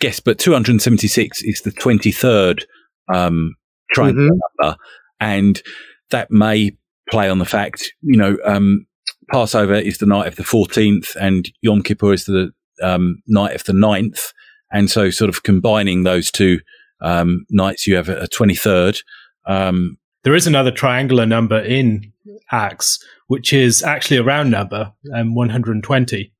[0.00, 2.64] guess, but 276 is the 23rd,
[3.12, 3.54] um,
[3.92, 4.38] triangular mm-hmm.
[4.60, 4.76] number.
[5.20, 5.62] And
[6.10, 6.76] that may
[7.10, 8.86] play on the fact, you know, um,
[9.30, 13.64] Passover is the night of the 14th and Yom Kippur is the, um, night of
[13.64, 14.32] the 9th.
[14.72, 16.60] And so sort of combining those two,
[17.00, 19.02] um, nights, you have a, 23rd.
[19.46, 19.96] Um,
[20.26, 22.12] there is another triangular number in
[22.50, 22.98] Acts,
[23.28, 26.32] which is actually a round number, um, 120.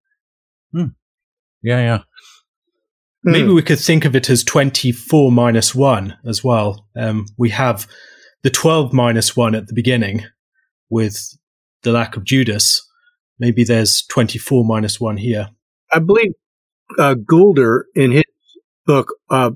[0.72, 0.86] Hmm.
[1.62, 1.98] Yeah, yeah.
[3.22, 3.54] Maybe hmm.
[3.54, 6.88] we could think of it as 24 minus 1 as well.
[6.96, 7.86] Um, we have
[8.42, 10.24] the 12 minus 1 at the beginning
[10.90, 11.38] with
[11.84, 12.84] the lack of Judas.
[13.38, 15.50] Maybe there's 24 minus 1 here.
[15.92, 16.32] I believe
[16.98, 18.24] uh, Goulder in his
[18.84, 19.52] book uh,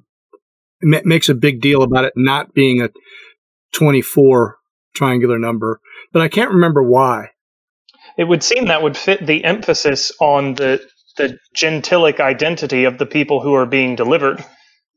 [0.84, 2.90] m- makes a big deal about it not being a
[3.72, 4.58] 24
[4.94, 5.80] triangular number,
[6.12, 7.30] but I can't remember why.
[8.16, 10.80] It would seem that would fit the emphasis on the
[11.16, 14.44] the gentilic identity of the people who are being delivered.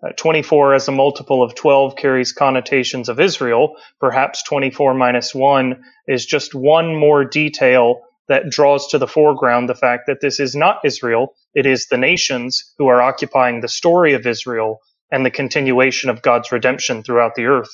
[0.04, 3.76] Uh, 24 as a multiple of 12 carries connotations of Israel.
[4.00, 9.76] Perhaps 24 minus 1 is just one more detail that draws to the foreground the
[9.76, 14.14] fact that this is not Israel, it is the nations who are occupying the story
[14.14, 14.80] of Israel
[15.12, 17.70] and the continuation of God's redemption throughout the earth.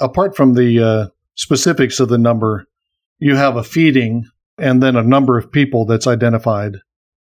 [0.00, 2.66] Apart from the uh, specifics of the number,
[3.18, 4.24] you have a feeding
[4.58, 6.76] and then a number of people that's identified,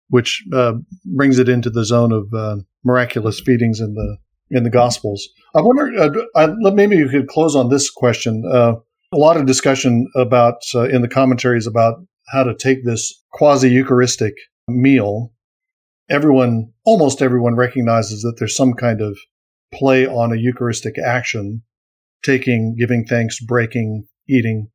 [0.08, 4.18] which uh, brings it into the zone of uh, miraculous feedings in the
[4.50, 5.28] in the Gospels.
[5.56, 8.44] I wonder, uh, I, maybe you could close on this question.
[8.48, 8.74] Uh,
[9.12, 11.96] a lot of discussion about uh, in the commentaries about
[12.28, 14.34] how to take this quasi Eucharistic
[14.68, 15.32] meal.
[16.08, 19.18] Everyone, almost everyone, recognizes that there's some kind of
[19.74, 21.62] play on a Eucharistic action,
[22.22, 24.68] taking, giving thanks, breaking, eating.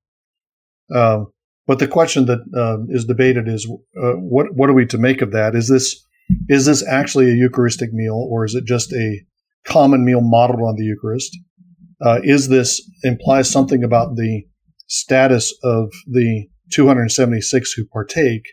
[0.94, 1.26] Uh,
[1.68, 3.70] but the question that uh, is debated is
[4.02, 5.56] uh, what what are we to make of that?
[5.56, 6.06] Is this
[6.50, 9.22] is this actually a Eucharistic meal, or is it just a
[9.66, 11.38] common meal modeled on the Eucharist?
[12.04, 14.44] Uh, is this implies something about the
[14.88, 18.44] status of the 276 who partake,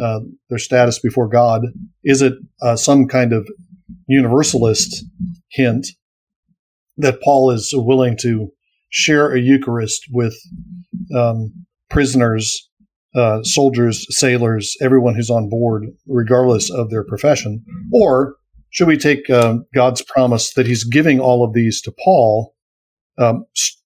[0.00, 1.62] uh, their status before God?
[2.04, 3.48] Is it uh, some kind of
[4.06, 5.04] universalist
[5.50, 5.88] hint
[6.98, 8.50] that Paul is willing to
[8.90, 10.34] share a Eucharist with
[11.14, 11.52] um,
[11.90, 12.68] prisoners,
[13.14, 17.64] uh, soldiers, sailors, everyone who's on board, regardless of their profession?
[17.92, 18.36] Or
[18.70, 22.54] should we take uh, God's promise that He's giving all of these to Paul
[23.18, 23.44] um,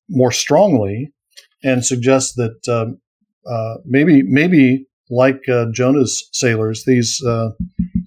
[0.08, 1.12] more strongly
[1.62, 3.00] and suggest that um,
[3.46, 7.50] uh, maybe maybe like uh, Jonah's sailors, these uh,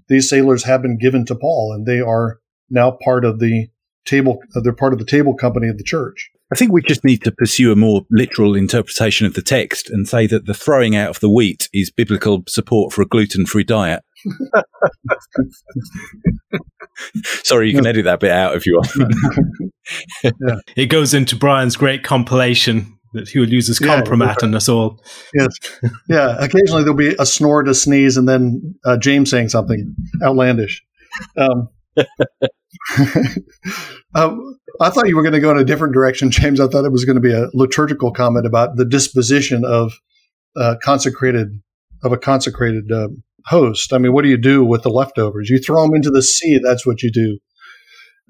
[0.10, 2.40] these sailors have been given to Paul, and they are
[2.70, 3.68] now part of the
[4.06, 4.40] table.
[4.54, 6.32] They're part of the table company of the church.
[6.54, 10.08] I think we just need to pursue a more literal interpretation of the text and
[10.08, 13.64] say that the throwing out of the wheat is biblical support for a gluten free
[13.64, 14.04] diet.
[17.44, 19.72] Sorry, you can edit that bit out if you want.
[20.24, 20.56] yeah.
[20.76, 24.70] It goes into Brian's great compilation that he would use as compromat yeah, on us
[24.70, 25.04] all.
[25.34, 25.50] Yes.
[26.08, 26.38] Yeah.
[26.40, 30.84] Occasionally there'll be a snort, a sneeze, and then uh, James saying something outlandish.
[31.38, 31.70] Um,
[34.16, 36.60] um, I thought you were going to go in a different direction, James.
[36.60, 39.94] I thought it was going to be a liturgical comment about the disposition of
[40.58, 41.62] uh, consecrated
[42.04, 43.08] of a consecrated uh,
[43.46, 43.94] host.
[43.94, 45.50] I mean, what do you do with the leftovers?
[45.50, 46.60] You throw them into the sea.
[46.64, 47.40] That's what you do.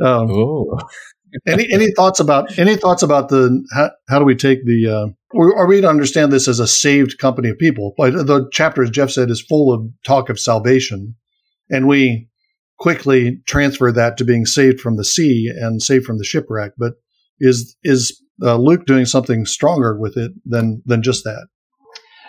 [0.05, 0.77] Um, oh.
[1.47, 5.37] any any thoughts about any thoughts about the how, how do we take the uh,
[5.37, 7.93] are we to understand this as a saved company of people?
[7.97, 11.15] But the chapter, as Jeff said, is full of talk of salvation,
[11.69, 12.29] and we
[12.77, 16.73] quickly transfer that to being saved from the sea and saved from the shipwreck.
[16.77, 16.93] But
[17.39, 21.47] is is uh, Luke doing something stronger with it than than just that?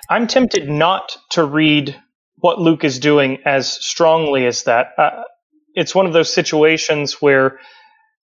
[0.08, 1.96] I'm tempted not to read
[2.36, 4.88] what Luke is doing as strongly as that.
[4.96, 5.22] Uh,
[5.74, 7.58] it's one of those situations where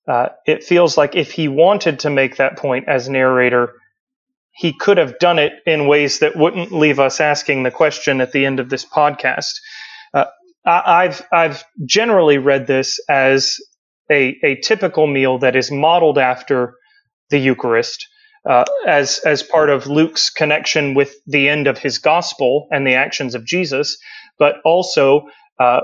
[0.08, 3.74] uh, it feels like if he wanted to make that point as narrator,
[4.52, 8.32] he could have done it in ways that wouldn't leave us asking the question at
[8.32, 9.54] the end of this podcast.
[10.64, 13.56] I've I've generally read this as
[14.10, 16.74] a, a typical meal that is modeled after
[17.30, 18.06] the Eucharist,
[18.48, 22.94] uh, as as part of Luke's connection with the end of his gospel and the
[22.94, 23.98] actions of Jesus,
[24.38, 25.26] but also
[25.58, 25.80] uh,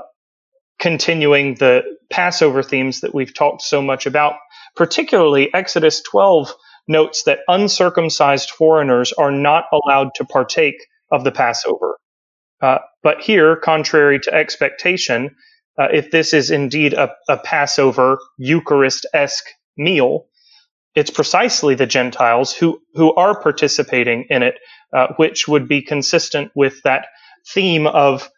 [0.78, 4.34] continuing the Passover themes that we've talked so much about.
[4.76, 6.54] Particularly, Exodus 12
[6.86, 10.76] notes that uncircumcised foreigners are not allowed to partake
[11.10, 11.98] of the Passover.
[12.60, 15.36] Uh, but here, contrary to expectation,
[15.78, 19.46] uh, if this is indeed a, a Passover Eucharist esque
[19.76, 20.26] meal,
[20.94, 24.58] it's precisely the Gentiles who, who are participating in it,
[24.92, 27.06] uh, which would be consistent with that
[27.54, 28.28] theme of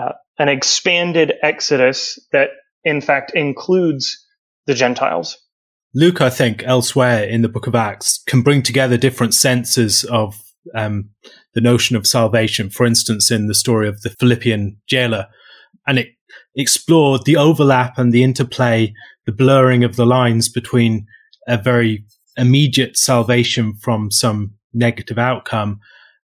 [0.00, 2.50] uh, an expanded Exodus that,
[2.82, 4.26] in fact, includes
[4.66, 5.38] the Gentiles.
[5.94, 10.34] Luke, I think, elsewhere in the book of Acts, can bring together different senses of
[10.74, 11.10] um,
[11.54, 12.70] the notion of salvation.
[12.70, 15.26] For instance, in the story of the Philippian jailer,
[15.86, 16.08] and it
[16.56, 18.94] explored the overlap and the interplay,
[19.26, 21.06] the blurring of the lines between
[21.46, 22.04] a very
[22.36, 25.80] immediate salvation from some negative outcome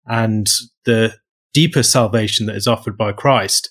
[0.07, 0.49] and
[0.85, 1.15] the
[1.53, 3.69] deeper salvation that is offered by Christ.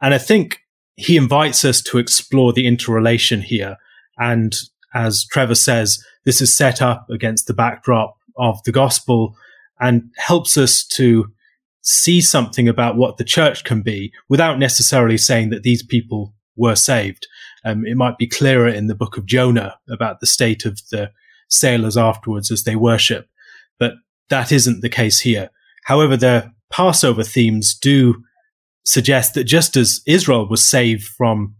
[0.00, 0.60] And I think
[0.96, 3.76] he invites us to explore the interrelation here.
[4.18, 4.54] And
[4.94, 9.36] as Trevor says, this is set up against the backdrop of the gospel
[9.80, 11.26] and helps us to
[11.82, 16.76] see something about what the church can be without necessarily saying that these people were
[16.76, 17.26] saved.
[17.64, 21.10] Um, it might be clearer in the book of Jonah about the state of the
[21.48, 23.28] sailors afterwards as they worship,
[23.78, 23.94] but
[24.30, 25.50] that isn't the case here.
[25.84, 28.22] However, the Passover themes do
[28.84, 31.54] suggest that just as Israel was saved from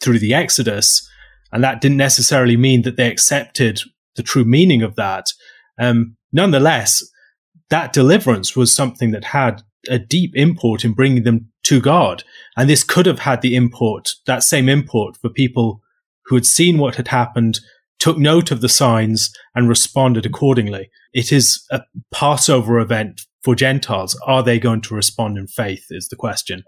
[0.00, 1.08] through the Exodus,
[1.52, 3.80] and that didn't necessarily mean that they accepted
[4.16, 5.32] the true meaning of that.
[5.78, 7.04] Um, nonetheless,
[7.70, 12.24] that deliverance was something that had a deep import in bringing them to God.
[12.56, 15.82] And this could have had the import, that same import for people
[16.26, 17.60] who had seen what had happened,
[17.98, 20.90] took note of the signs and responded accordingly.
[21.12, 24.18] It is a Passover event for Gentiles.
[24.26, 26.64] Are they going to respond in faith is the question.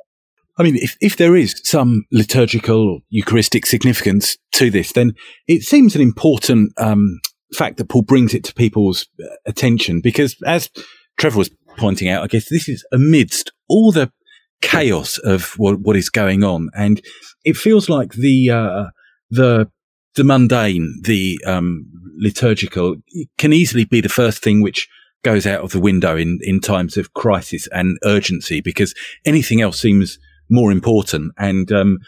[0.58, 5.12] I mean, if, if there is some liturgical or Eucharistic significance to this, then
[5.46, 7.20] it seems an important um,
[7.54, 10.70] fact that Paul brings it to people's uh, attention because, as
[11.16, 14.12] Trevor was pointing out, I guess this is amidst all the
[14.60, 17.00] chaos of what, what is going on, and
[17.44, 18.84] it feels like the uh,
[19.30, 19.70] the
[20.14, 21.86] the mundane, the um,
[22.18, 22.96] liturgical,
[23.38, 24.88] can easily be the first thing which
[25.22, 28.94] goes out of the window in, in times of crisis and urgency because
[29.24, 30.18] anything else seems
[30.50, 31.32] more important.
[31.38, 31.98] And um,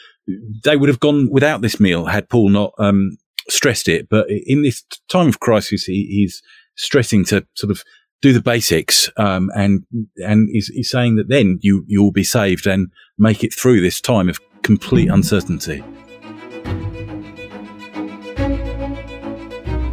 [0.64, 3.16] they would have gone without this meal had Paul not um,
[3.51, 4.09] stressed it.
[4.09, 6.42] But in this time of crisis, he, he's
[6.76, 7.82] stressing to sort of
[8.22, 9.84] do the basics, um, and
[10.16, 12.88] and he's, he's saying that then you you will be saved and
[13.18, 15.82] make it through this time of complete uncertainty.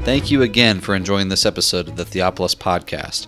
[0.04, 3.28] Thank you again for enjoying this episode of the Theopolis podcast.